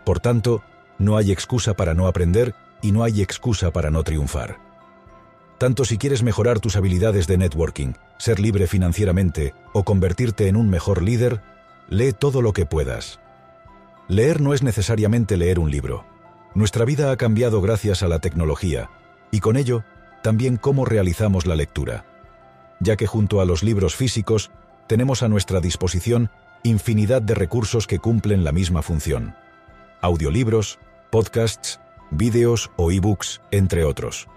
Por 0.05 0.19
tanto, 0.19 0.63
no 0.97 1.17
hay 1.17 1.31
excusa 1.31 1.75
para 1.75 1.93
no 1.93 2.07
aprender 2.07 2.55
y 2.81 2.91
no 2.91 3.03
hay 3.03 3.21
excusa 3.21 3.71
para 3.71 3.91
no 3.91 4.03
triunfar. 4.03 4.57
Tanto 5.57 5.83
si 5.83 5.97
quieres 5.97 6.23
mejorar 6.23 6.59
tus 6.61 6.77
habilidades 6.77 7.27
de 7.27 7.37
networking, 7.37 7.93
ser 8.17 8.39
libre 8.39 8.67
financieramente 8.67 9.53
o 9.73 9.83
convertirte 9.83 10.47
en 10.47 10.55
un 10.55 10.69
mejor 10.69 11.01
líder, 11.03 11.41
lee 11.89 12.13
todo 12.13 12.41
lo 12.41 12.53
que 12.53 12.65
puedas. 12.65 13.19
Leer 14.07 14.41
no 14.41 14.53
es 14.53 14.63
necesariamente 14.63 15.37
leer 15.37 15.59
un 15.59 15.71
libro. 15.71 16.05
Nuestra 16.53 16.85
vida 16.85 17.11
ha 17.11 17.17
cambiado 17.17 17.61
gracias 17.61 18.01
a 18.03 18.07
la 18.07 18.19
tecnología, 18.19 18.89
y 19.31 19.39
con 19.39 19.57
ello, 19.57 19.83
también 20.23 20.57
cómo 20.57 20.85
realizamos 20.85 21.45
la 21.45 21.55
lectura. 21.55 22.05
Ya 22.79 22.95
que 22.95 23.07
junto 23.07 23.41
a 23.41 23.45
los 23.45 23.63
libros 23.63 23.95
físicos, 23.95 24.51
tenemos 24.87 25.21
a 25.21 25.27
nuestra 25.27 25.59
disposición 25.59 26.31
infinidad 26.63 27.21
de 27.21 27.35
recursos 27.35 27.87
que 27.87 27.99
cumplen 27.99 28.43
la 28.43 28.51
misma 28.51 28.81
función. 28.81 29.35
Audiolibros, 30.01 30.79
podcasts, 31.09 31.79
vídeos 32.11 32.71
o 32.75 32.91
e-books, 32.91 33.41
entre 33.51 33.83
otros. 33.83 34.27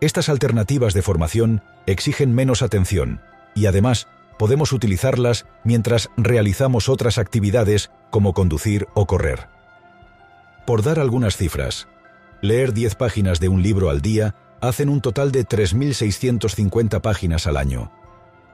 Estas 0.00 0.28
alternativas 0.28 0.94
de 0.94 1.02
formación 1.02 1.62
exigen 1.86 2.34
menos 2.34 2.62
atención 2.62 3.20
y 3.54 3.66
además 3.66 4.08
podemos 4.38 4.72
utilizarlas 4.72 5.46
mientras 5.64 6.10
realizamos 6.16 6.88
otras 6.88 7.18
actividades 7.18 7.90
como 8.10 8.32
conducir 8.32 8.86
o 8.94 9.06
correr. 9.06 9.48
Por 10.66 10.82
dar 10.82 10.98
algunas 10.98 11.36
cifras, 11.36 11.88
leer 12.40 12.72
10 12.72 12.94
páginas 12.94 13.40
de 13.40 13.48
un 13.48 13.62
libro 13.62 13.90
al 13.90 14.00
día 14.00 14.34
hacen 14.60 14.88
un 14.88 15.00
total 15.00 15.32
de 15.32 15.46
3.650 15.46 17.00
páginas 17.00 17.46
al 17.46 17.56
año, 17.56 17.92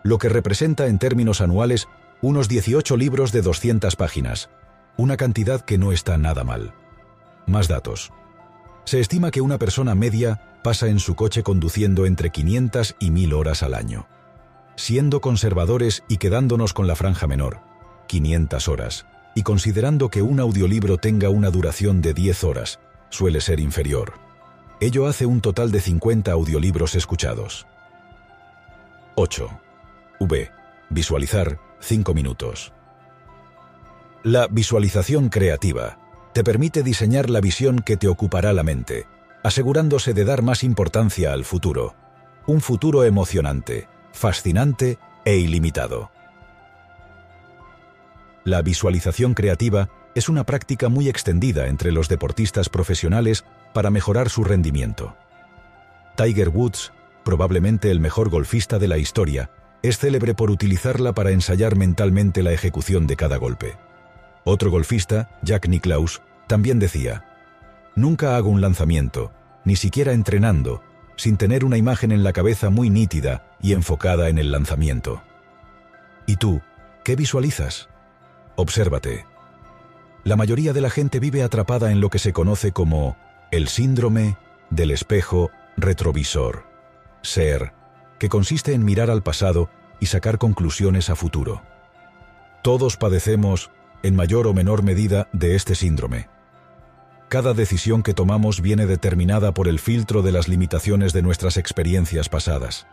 lo 0.03 0.19
que 0.19 0.29
representa 0.29 0.87
en 0.87 0.99
términos 0.99 1.41
anuales 1.41 1.89
unos 2.21 2.49
18 2.49 2.97
libros 2.97 3.33
de 3.33 3.43
200 3.43 3.97
páginas, 3.97 4.51
una 4.97 5.17
cantidad 5.17 5.61
que 5.61 5.79
no 5.79 5.93
está 5.93 6.17
nada 6.19 6.45
mal. 6.45 6.73
Más 7.47 7.69
datos. 7.69 8.13
Se 8.85 9.01
estima 9.01 9.31
que 9.31 9.41
una 9.41 9.59
persona 9.59 9.95
media 9.95 10.61
pasa 10.63 10.89
en 10.89 10.99
su 10.99 11.15
coche 11.15 11.43
conduciendo 11.43 12.07
entre 12.07 12.31
500 12.31 12.97
y 12.99 13.11
1000 13.11 13.35
horas 13.35 13.63
al 13.63 13.75
año 13.75 14.07
siendo 14.77 15.21
conservadores 15.21 16.03
y 16.09 16.17
quedándonos 16.19 16.73
con 16.73 16.87
la 16.87 16.97
franja 16.97 17.27
menor, 17.27 17.61
500 18.07 18.69
horas, 18.69 19.07
y 19.35 19.43
considerando 19.43 20.09
que 20.11 20.23
un 20.23 20.41
audiolibro 20.41 20.99
tenga 20.99 21.29
una 21.29 21.51
duración 21.51 22.01
de 22.01 22.15
10 22.15 22.45
horas, 22.45 22.81
suele 23.11 23.41
ser 23.41 23.61
inferior. 23.61 24.15
Ello 24.81 25.07
hace 25.07 25.27
un 25.27 25.41
total 25.41 25.71
de 25.71 25.81
50 25.81 26.33
audiolibros 26.33 26.95
escuchados. 26.95 27.67
8. 29.17 29.49
V. 30.21 30.51
Visualizar 30.91 31.59
5 31.81 32.15
minutos. 32.15 32.73
La 34.23 34.47
visualización 34.49 35.29
creativa 35.29 35.99
te 36.33 36.43
permite 36.43 36.83
diseñar 36.83 37.31
la 37.31 37.41
visión 37.41 37.81
que 37.81 37.97
te 37.97 38.09
ocupará 38.09 38.53
la 38.53 38.63
mente, 38.63 39.07
asegurándose 39.43 40.15
de 40.15 40.25
dar 40.25 40.43
más 40.43 40.65
importancia 40.65 41.33
al 41.33 41.45
futuro. 41.45 41.95
Un 42.47 42.61
futuro 42.61 43.05
emocionante, 43.05 43.87
fascinante 44.15 44.99
e 45.25 45.37
ilimitado. 45.37 46.11
La 48.45 48.63
visualización 48.63 49.35
creativa 49.35 49.91
es 50.15 50.29
una 50.29 50.45
práctica 50.45 50.89
muy 50.89 51.09
extendida 51.09 51.67
entre 51.67 51.93
los 51.93 52.09
deportistas 52.09 52.69
profesionales 52.69 53.45
para 53.73 53.91
mejorar 53.91 54.31
su 54.31 54.45
rendimiento. 54.45 55.17
Tiger 56.17 56.51
Woods, 56.51 56.93
probablemente 57.25 57.91
el 57.91 58.01
mejor 58.01 58.31
golfista 58.31 58.79
de 58.79 58.89
la 58.89 58.99
historia, 58.99 59.51
es 59.83 59.99
célebre 59.99 60.35
por 60.35 60.51
utilizarla 60.51 61.13
para 61.13 61.33
ensayar 61.33 61.77
mentalmente 61.77 62.43
la 62.43 62.53
ejecución 62.53 63.07
de 63.07 63.17
cada 63.17 63.37
golpe. 63.37 63.77
Otro 64.45 64.71
golfista, 64.71 65.29
Jack 65.43 65.69
Nicklaus, 65.69 66.23
también 66.47 66.79
decía, 66.79 67.25
Nunca 67.97 68.37
hago 68.37 68.51
un 68.51 68.61
lanzamiento, 68.61 69.33
ni 69.65 69.77
siquiera 69.77 70.13
entrenando, 70.13 70.83
sin 71.17 71.37
tener 71.37 71.65
una 71.65 71.77
imagen 71.77 72.13
en 72.13 72.25
la 72.25 72.33
cabeza 72.33 72.71
muy 72.71 72.91
nítida 72.91 73.47
y 73.61 73.73
enfocada 73.73 74.29
en 74.29 74.39
el 74.39 74.53
lanzamiento. 74.53 75.23
¿Y 76.27 76.37
tú, 76.37 76.63
qué 77.05 77.17
visualizas? 77.17 77.89
Obsérvate. 78.57 79.27
La 80.25 80.37
mayoría 80.37 80.73
de 80.73 80.81
la 80.81 80.91
gente 80.91 81.21
vive 81.21 81.43
atrapada 81.43 81.93
en 81.93 82.01
lo 82.01 82.09
que 82.09 82.19
se 82.19 82.33
conoce 82.33 82.73
como 82.73 83.17
el 83.51 83.69
síndrome 83.69 84.37
del 84.71 84.91
espejo 84.91 85.51
retrovisor, 85.77 86.65
ser, 87.23 87.73
que 88.19 88.29
consiste 88.29 88.73
en 88.73 88.85
mirar 88.85 89.11
al 89.11 89.23
pasado 89.23 89.69
y 90.01 90.07
sacar 90.07 90.39
conclusiones 90.39 91.11
a 91.11 91.17
futuro. 91.17 91.63
Todos 92.63 92.97
padecemos, 92.97 93.71
en 94.03 94.17
mayor 94.17 94.47
o 94.47 94.55
menor 94.55 94.83
medida, 94.83 95.29
de 95.33 95.55
este 95.55 95.75
síndrome. 95.75 96.29
Cada 97.35 97.53
decisión 97.53 98.05
que 98.05 98.15
tomamos 98.15 98.61
viene 98.61 98.87
determinada 98.87 99.53
por 99.53 99.67
el 99.67 99.81
filtro 99.81 100.23
de 100.23 100.31
las 100.31 100.47
limitaciones 100.47 101.13
de 101.13 101.21
nuestras 101.21 101.57
experiencias 101.57 102.29
pasadas. 102.29 102.87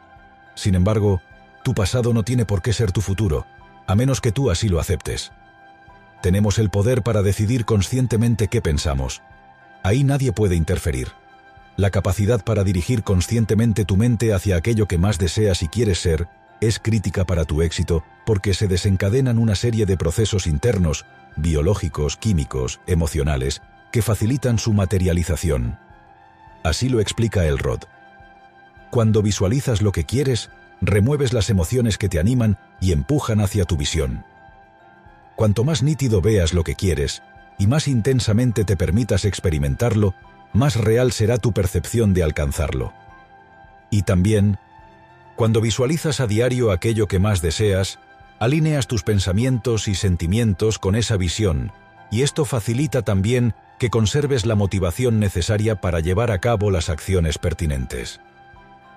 Sin 0.55 0.73
embargo, 0.73 1.21
tu 1.63 1.75
pasado 1.75 2.11
no 2.11 2.23
tiene 2.23 2.43
por 2.43 2.63
qué 2.63 2.73
ser 2.73 2.91
tu 2.91 3.01
futuro, 3.01 3.45
a 3.85 3.93
menos 3.93 4.19
que 4.19 4.31
tú 4.31 4.49
así 4.49 4.67
lo 4.67 4.79
aceptes. 4.79 5.31
Tenemos 6.23 6.57
el 6.57 6.71
poder 6.71 7.03
para 7.03 7.21
decidir 7.21 7.65
conscientemente 7.65 8.47
qué 8.47 8.63
pensamos. 8.63 9.21
Ahí 9.83 10.03
nadie 10.03 10.31
puede 10.31 10.55
interferir. 10.55 11.09
La 11.77 11.91
capacidad 11.91 12.43
para 12.43 12.63
dirigir 12.63 13.03
conscientemente 13.03 13.85
tu 13.85 13.95
mente 13.95 14.33
hacia 14.33 14.55
aquello 14.55 14.87
que 14.87 14.97
más 14.97 15.19
deseas 15.19 15.61
y 15.61 15.67
quieres 15.67 15.99
ser 15.99 16.27
es 16.61 16.79
crítica 16.79 17.25
para 17.25 17.45
tu 17.45 17.61
éxito 17.61 18.03
porque 18.25 18.55
se 18.55 18.67
desencadenan 18.67 19.37
una 19.37 19.53
serie 19.53 19.85
de 19.85 19.97
procesos 19.97 20.47
internos, 20.47 21.05
biológicos, 21.35 22.17
químicos, 22.17 22.81
emocionales, 22.87 23.61
que 23.91 24.01
facilitan 24.01 24.57
su 24.57 24.73
materialización. 24.73 25.77
Así 26.63 26.89
lo 26.89 26.99
explica 26.99 27.45
Elrod. 27.45 27.81
Cuando 28.89 29.21
visualizas 29.21 29.81
lo 29.81 29.91
que 29.91 30.05
quieres, 30.05 30.49
remueves 30.81 31.33
las 31.33 31.49
emociones 31.49 31.97
que 31.97 32.09
te 32.09 32.19
animan 32.19 32.57
y 32.79 32.91
empujan 32.91 33.39
hacia 33.41 33.65
tu 33.65 33.77
visión. 33.77 34.25
Cuanto 35.35 35.63
más 35.63 35.81
nítido 35.81 36.21
veas 36.21 36.53
lo 36.53 36.63
que 36.63 36.75
quieres 36.75 37.23
y 37.57 37.67
más 37.67 37.87
intensamente 37.87 38.65
te 38.65 38.75
permitas 38.75 39.25
experimentarlo, 39.25 40.15
más 40.53 40.75
real 40.75 41.11
será 41.11 41.37
tu 41.37 41.53
percepción 41.53 42.13
de 42.13 42.23
alcanzarlo. 42.23 42.93
Y 43.89 44.03
también, 44.03 44.57
cuando 45.35 45.61
visualizas 45.61 46.19
a 46.19 46.27
diario 46.27 46.71
aquello 46.71 47.07
que 47.07 47.19
más 47.19 47.41
deseas, 47.41 47.99
alineas 48.39 48.87
tus 48.87 49.03
pensamientos 49.03 49.87
y 49.87 49.95
sentimientos 49.95 50.79
con 50.79 50.95
esa 50.95 51.17
visión, 51.17 51.71
y 52.11 52.21
esto 52.21 52.45
facilita 52.45 53.01
también 53.01 53.55
que 53.79 53.89
conserves 53.89 54.45
la 54.45 54.55
motivación 54.55 55.19
necesaria 55.19 55.81
para 55.81 56.01
llevar 56.01 56.29
a 56.29 56.39
cabo 56.39 56.69
las 56.69 56.89
acciones 56.89 57.39
pertinentes. 57.39 58.19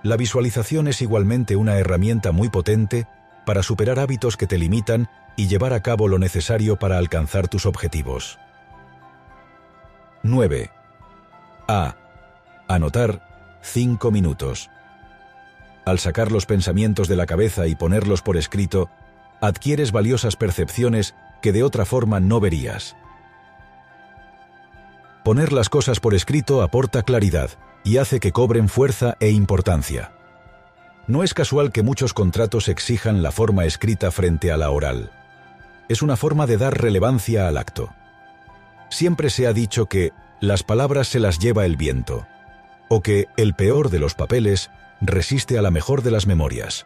La 0.03 0.19
visualización 0.19 0.89
es 0.89 1.01
igualmente 1.01 1.57
una 1.57 1.79
herramienta 1.79 2.33
muy 2.33 2.51
potente 2.51 3.07
para 3.47 3.63
superar 3.63 3.99
hábitos 3.99 4.37
que 4.37 4.47
te 4.47 4.59
limitan 4.59 5.09
y 5.37 5.47
llevar 5.47 5.73
a 5.73 5.81
cabo 5.81 6.09
lo 6.09 6.19
necesario 6.19 6.77
para 6.77 6.99
alcanzar 6.99 7.49
tus 7.49 7.65
objetivos. 7.65 8.39
9. 10.23 10.71
A. 11.69 11.97
Anotar 12.69 13.59
5 13.63 14.11
minutos. 14.11 14.71
Al 15.87 15.99
sacar 15.99 16.33
los 16.33 16.47
pensamientos 16.47 17.09
de 17.09 17.17
la 17.17 17.27
cabeza 17.27 17.67
y 17.67 17.75
ponerlos 17.75 18.23
por 18.23 18.37
escrito, 18.37 18.91
adquieres 19.41 19.93
valiosas 19.93 20.37
percepciones 20.37 21.15
que 21.43 21.53
de 21.53 21.63
otra 21.63 21.85
forma 21.85 22.21
no 22.21 22.41
verías. 22.41 22.97
Poner 25.25 25.55
las 25.55 25.71
cosas 25.71 26.01
por 26.01 26.15
escrito 26.15 26.61
aporta 26.61 27.03
claridad 27.03 27.49
y 27.83 27.97
hace 27.97 28.21
que 28.21 28.31
cobren 28.31 28.69
fuerza 28.69 29.17
e 29.21 29.31
importancia. 29.31 30.13
No 31.07 31.23
es 31.25 31.33
casual 31.33 31.73
que 31.73 31.83
muchos 31.83 32.13
contratos 32.13 32.69
exijan 32.69 33.23
la 33.23 33.33
forma 33.33 33.65
escrita 33.65 34.11
frente 34.11 34.53
a 34.53 34.59
la 34.59 34.71
oral. 34.71 35.11
Es 35.89 36.03
una 36.03 36.17
forma 36.17 36.47
de 36.47 36.59
dar 36.59 36.79
relevancia 36.79 37.49
al 37.49 37.57
acto. 37.57 37.89
Siempre 38.91 39.31
se 39.31 39.47
ha 39.47 39.55
dicho 39.55 39.87
que 39.87 40.13
las 40.41 40.63
palabras 40.63 41.09
se 41.09 41.21
las 41.21 41.39
lleva 41.39 41.65
el 41.65 41.77
viento, 41.77 42.27
o 42.89 43.01
que 43.01 43.27
el 43.39 43.55
peor 43.55 43.89
de 43.89 44.01
los 44.01 44.15
papeles 44.15 44.71
resiste 45.01 45.59
a 45.59 45.63
la 45.63 45.71
mejor 45.71 46.03
de 46.03 46.11
las 46.11 46.27
memorias. 46.27 46.85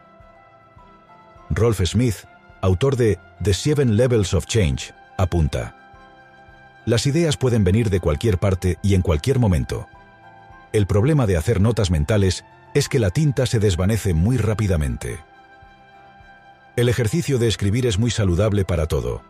Rolf 1.49 1.81
Smith, 1.85 2.25
autor 2.61 2.95
de 2.95 3.19
The 3.43 3.53
Seven 3.53 3.97
Levels 3.97 4.33
of 4.33 4.45
Change, 4.45 4.93
apunta, 5.17 5.75
las 6.89 7.05
ideas 7.05 7.37
pueden 7.37 7.63
venir 7.63 7.91
de 7.91 7.99
cualquier 7.99 8.39
parte 8.39 8.79
y 8.81 8.95
en 8.95 9.03
cualquier 9.03 9.37
momento. 9.37 9.87
El 10.73 10.87
problema 10.87 11.27
de 11.27 11.37
hacer 11.37 11.61
notas 11.61 11.91
mentales 11.91 12.43
es 12.73 12.89
que 12.89 12.97
la 12.97 13.11
tinta 13.11 13.45
se 13.45 13.59
desvanece 13.59 14.15
muy 14.15 14.37
rápidamente. 14.37 15.19
El 16.75 16.89
ejercicio 16.89 17.37
de 17.37 17.47
escribir 17.47 17.85
es 17.85 17.99
muy 17.99 18.09
saludable 18.09 18.65
para 18.65 18.87
todo. 18.87 19.21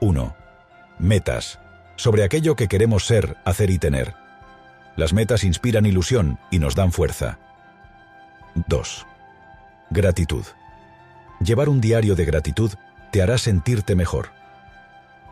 1. 0.00 0.34
Metas. 0.98 1.60
Sobre 1.94 2.24
aquello 2.24 2.56
que 2.56 2.66
queremos 2.66 3.06
ser, 3.06 3.36
hacer 3.44 3.70
y 3.70 3.78
tener. 3.78 4.14
Las 4.96 5.12
metas 5.12 5.44
inspiran 5.44 5.86
ilusión 5.86 6.40
y 6.50 6.58
nos 6.58 6.74
dan 6.74 6.90
fuerza. 6.90 7.38
2. 8.66 9.06
Gratitud. 9.90 10.44
Llevar 11.38 11.68
un 11.68 11.80
diario 11.80 12.16
de 12.16 12.24
gratitud 12.24 12.72
te 13.12 13.22
hará 13.22 13.38
sentirte 13.38 13.94
mejor. 13.94 14.30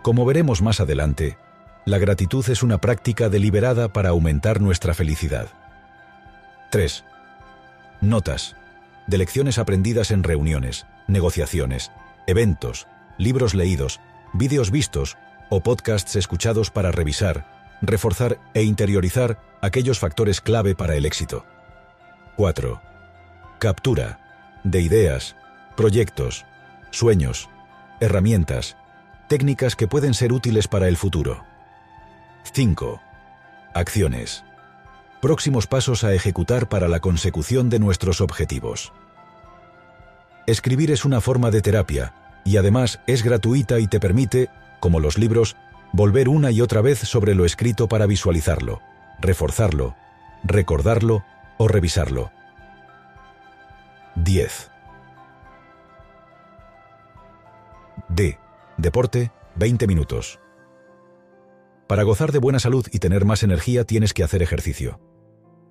Como 0.02 0.24
veremos 0.24 0.62
más 0.62 0.78
adelante, 0.78 1.36
la 1.84 1.98
gratitud 1.98 2.48
es 2.48 2.62
una 2.62 2.78
práctica 2.78 3.28
deliberada 3.28 3.92
para 3.92 4.10
aumentar 4.10 4.60
nuestra 4.60 4.94
felicidad. 4.94 5.48
3. 6.70 7.04
Notas. 8.00 8.56
De 9.06 9.18
lecciones 9.18 9.58
aprendidas 9.58 10.10
en 10.10 10.22
reuniones, 10.22 10.86
negociaciones, 11.06 11.92
eventos, 12.26 12.86
libros 13.18 13.54
leídos, 13.54 14.00
vídeos 14.32 14.70
vistos 14.70 15.18
o 15.50 15.60
podcasts 15.60 16.16
escuchados 16.16 16.70
para 16.70 16.90
revisar, 16.90 17.76
reforzar 17.82 18.38
e 18.54 18.62
interiorizar 18.62 19.38
aquellos 19.60 19.98
factores 19.98 20.40
clave 20.40 20.74
para 20.74 20.96
el 20.96 21.04
éxito. 21.04 21.44
4. 22.36 22.80
Captura 23.58 24.20
de 24.64 24.80
ideas, 24.80 25.36
proyectos, 25.76 26.46
sueños, 26.90 27.50
herramientas, 28.00 28.76
técnicas 29.28 29.76
que 29.76 29.86
pueden 29.86 30.14
ser 30.14 30.32
útiles 30.32 30.66
para 30.66 30.88
el 30.88 30.96
futuro. 30.96 31.44
5. 32.52 33.00
Acciones. 33.74 34.44
Próximos 35.20 35.66
pasos 35.66 36.04
a 36.04 36.12
ejecutar 36.12 36.68
para 36.68 36.86
la 36.88 37.00
consecución 37.00 37.70
de 37.70 37.78
nuestros 37.78 38.20
objetivos. 38.20 38.92
Escribir 40.46 40.90
es 40.90 41.04
una 41.04 41.20
forma 41.20 41.50
de 41.50 41.62
terapia 41.62 42.14
y 42.44 42.58
además 42.58 43.00
es 43.06 43.24
gratuita 43.24 43.80
y 43.80 43.86
te 43.86 43.98
permite, 43.98 44.50
como 44.78 45.00
los 45.00 45.18
libros, 45.18 45.56
volver 45.92 46.28
una 46.28 46.50
y 46.50 46.60
otra 46.60 46.82
vez 46.82 46.98
sobre 46.98 47.34
lo 47.34 47.44
escrito 47.44 47.88
para 47.88 48.06
visualizarlo, 48.06 48.80
reforzarlo, 49.20 49.96
recordarlo 50.44 51.24
o 51.56 51.66
revisarlo. 51.66 52.30
10. 54.16 54.70
D. 58.10 58.38
Deporte, 58.76 59.32
20 59.56 59.86
minutos. 59.86 60.38
Para 61.86 62.02
gozar 62.02 62.32
de 62.32 62.38
buena 62.38 62.58
salud 62.58 62.86
y 62.92 62.98
tener 62.98 63.24
más 63.24 63.42
energía 63.42 63.84
tienes 63.84 64.14
que 64.14 64.24
hacer 64.24 64.42
ejercicio. 64.42 65.00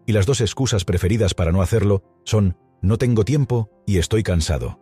Y 0.05 0.11
las 0.11 0.25
dos 0.25 0.41
excusas 0.41 0.85
preferidas 0.85 1.33
para 1.33 1.51
no 1.51 1.61
hacerlo 1.61 2.03
son 2.23 2.57
no 2.81 2.97
tengo 2.97 3.23
tiempo 3.25 3.69
y 3.87 3.97
estoy 3.97 4.23
cansado. 4.23 4.79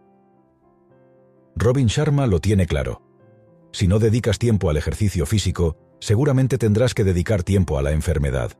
Robin 1.56 1.88
Sharma 1.88 2.28
lo 2.28 2.40
tiene 2.40 2.66
claro. 2.66 3.04
Si 3.72 3.88
no 3.88 4.00
dedicas 4.00 4.40
tiempo 4.40 4.70
al 4.70 4.78
ejercicio 4.78 5.26
físico, 5.26 5.78
seguramente 6.00 6.58
tendrás 6.58 6.94
que 6.94 7.04
dedicar 7.04 7.44
tiempo 7.44 7.78
a 7.78 7.82
la 7.82 7.92
enfermedad. 7.92 8.52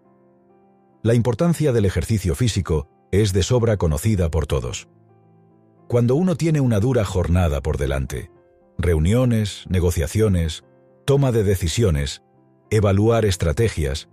La 1.04 1.16
importancia 1.16 1.72
del 1.74 1.86
ejercicio 1.86 2.36
físico 2.36 2.88
es 3.12 3.34
de 3.34 3.44
sobra 3.44 3.78
conocida 3.78 4.30
por 4.30 4.46
todos. 4.46 4.88
Cuando 5.88 6.16
uno 6.16 6.36
tiene 6.36 6.62
una 6.62 6.80
dura 6.80 7.04
jornada 7.04 7.62
por 7.62 7.78
delante, 7.78 8.32
reuniones, 8.78 9.66
negociaciones, 9.68 10.64
toma 11.06 11.32
de 11.32 11.44
decisiones, 11.44 12.22
evaluar 12.72 13.26
estrategias, 13.26 14.10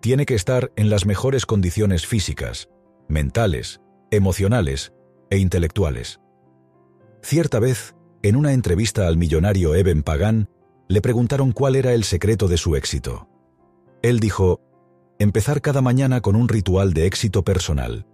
tiene 0.00 0.26
que 0.26 0.34
estar 0.34 0.70
en 0.76 0.90
las 0.90 1.06
mejores 1.06 1.46
condiciones 1.46 2.06
físicas, 2.06 2.68
mentales, 3.08 3.80
emocionales 4.10 4.92
e 5.30 5.38
intelectuales. 5.38 6.20
Cierta 7.22 7.58
vez, 7.58 7.96
en 8.22 8.36
una 8.36 8.52
entrevista 8.52 9.08
al 9.08 9.16
millonario 9.16 9.74
Eben 9.74 10.02
Pagan, 10.02 10.50
le 10.88 11.00
preguntaron 11.00 11.52
cuál 11.52 11.74
era 11.74 11.94
el 11.94 12.04
secreto 12.04 12.48
de 12.48 12.58
su 12.58 12.76
éxito. 12.76 13.28
Él 14.02 14.20
dijo, 14.20 14.60
empezar 15.18 15.62
cada 15.62 15.80
mañana 15.80 16.20
con 16.20 16.36
un 16.36 16.48
ritual 16.48 16.92
de 16.92 17.06
éxito 17.06 17.44
personal. 17.44 18.06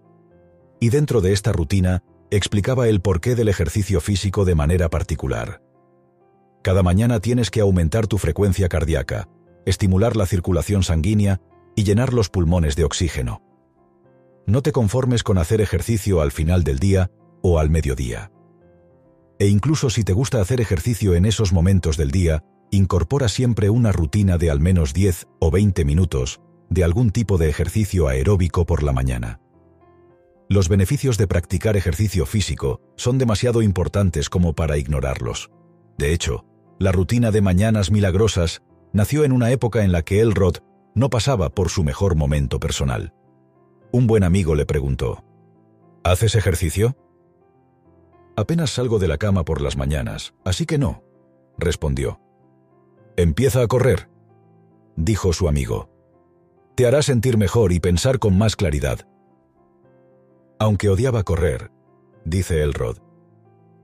Y 0.78 0.90
dentro 0.90 1.20
de 1.20 1.32
esta 1.32 1.52
rutina, 1.52 2.04
explicaba 2.30 2.86
el 2.86 3.00
porqué 3.00 3.34
del 3.34 3.48
ejercicio 3.48 4.00
físico 4.00 4.44
de 4.44 4.54
manera 4.54 4.88
particular. 4.88 5.60
Cada 6.62 6.84
mañana 6.84 7.18
tienes 7.18 7.50
que 7.50 7.60
aumentar 7.60 8.06
tu 8.06 8.16
frecuencia 8.16 8.68
cardíaca, 8.68 9.28
estimular 9.66 10.16
la 10.16 10.27
circulación 10.27 10.83
sanguínea 10.83 11.40
y 11.77 11.85
llenar 11.85 12.12
los 12.12 12.29
pulmones 12.29 12.77
de 12.77 12.85
oxígeno. 12.85 13.42
No 14.46 14.62
te 14.62 14.73
conformes 14.73 15.23
con 15.23 15.38
hacer 15.38 15.61
ejercicio 15.61 16.20
al 16.20 16.33
final 16.33 16.64
del 16.64 16.79
día 16.79 17.11
o 17.42 17.59
al 17.59 17.70
mediodía. 17.70 18.33
E 19.38 19.46
incluso 19.46 19.90
si 19.90 20.05
te 20.05 20.12
gusta 20.12 20.40
hacer 20.40 20.61
ejercicio 20.61 21.14
en 21.14 21.25
esos 21.25 21.53
momentos 21.53 21.96
del 21.96 22.11
día, 22.11 22.44
incorpora 22.70 23.29
siempre 23.29 23.70
una 23.70 23.92
rutina 23.92 24.38
de 24.38 24.51
al 24.51 24.61
menos 24.61 24.92
10 24.92 25.27
o 25.40 25.51
20 25.51 25.85
minutos 25.85 26.40
de 26.68 26.85
algún 26.85 27.11
tipo 27.11 27.38
de 27.38 27.49
ejercicio 27.49 28.09
aeróbico 28.09 28.66
por 28.66 28.83
la 28.83 28.92
mañana. 28.92 29.40
Los 30.49 30.68
beneficios 30.68 31.16
de 31.16 31.27
practicar 31.27 31.77
ejercicio 31.77 32.27
físico 32.27 32.81
son 32.96 33.18
demasiado 33.18 33.62
importantes 33.62 34.29
como 34.29 34.55
para 34.55 34.79
ignorarlos. 34.79 35.51
De 35.96 36.12
hecho, 36.12 36.44
la 36.79 36.92
rutina 36.92 37.31
de 37.31 37.40
mañanas 37.40 37.90
milagrosas 37.90 38.62
nació 38.92 39.24
en 39.24 39.33
una 39.33 39.50
época 39.50 39.85
en 39.85 39.92
la 39.92 40.03
que 40.03 40.20
Elrod 40.20 40.59
no 40.94 41.11
pasaba 41.11 41.50
por 41.50 41.68
su 41.68 41.85
mejor 41.85 42.16
momento 42.16 42.61
personal. 42.61 43.14
Un 43.92 44.07
buen 44.07 44.24
amigo 44.24 44.55
le 44.55 44.66
preguntó, 44.66 45.24
¿Haces 46.03 46.35
ejercicio? 46.35 46.96
Apenas 48.37 48.70
salgo 48.70 48.98
de 48.98 49.09
la 49.09 49.18
cama 49.18 49.44
por 49.44 49.61
las 49.61 49.76
mañanas, 49.76 50.35
así 50.44 50.64
que 50.64 50.79
no, 50.79 51.03
respondió. 51.59 52.20
Empieza 53.16 53.61
a 53.62 53.66
correr, 53.66 54.09
dijo 54.96 55.33
su 55.33 55.48
amigo. 55.48 55.90
Te 56.74 56.87
hará 56.87 57.03
sentir 57.03 57.37
mejor 57.37 57.72
y 57.72 57.81
pensar 57.81 58.18
con 58.18 58.38
más 58.38 58.57
claridad. 58.57 59.07
Aunque 60.59 60.88
odiaba 60.88 61.22
correr, 61.22 61.70
dice 62.24 62.62
Elrod, 62.62 62.98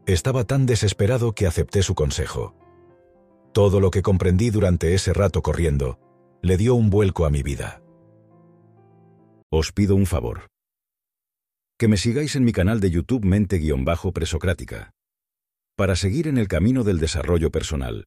estaba 0.06 0.44
tan 0.44 0.66
desesperado 0.66 1.32
que 1.32 1.46
acepté 1.46 1.82
su 1.82 1.94
consejo. 1.94 2.54
Todo 3.56 3.80
lo 3.80 3.90
que 3.90 4.02
comprendí 4.02 4.50
durante 4.50 4.92
ese 4.92 5.14
rato 5.14 5.40
corriendo 5.40 5.98
le 6.42 6.58
dio 6.58 6.74
un 6.74 6.90
vuelco 6.90 7.24
a 7.24 7.30
mi 7.30 7.42
vida. 7.42 7.80
Os 9.50 9.72
pido 9.72 9.96
un 9.96 10.04
favor 10.04 10.48
que 11.78 11.88
me 11.88 11.96
sigáis 11.96 12.36
en 12.36 12.44
mi 12.44 12.52
canal 12.52 12.80
de 12.80 12.90
YouTube 12.90 13.24
Mente-Presocrática. 13.24 14.90
Para 15.74 15.96
seguir 15.96 16.28
en 16.28 16.36
el 16.36 16.48
camino 16.48 16.84
del 16.84 16.98
desarrollo 16.98 17.50
personal, 17.50 18.04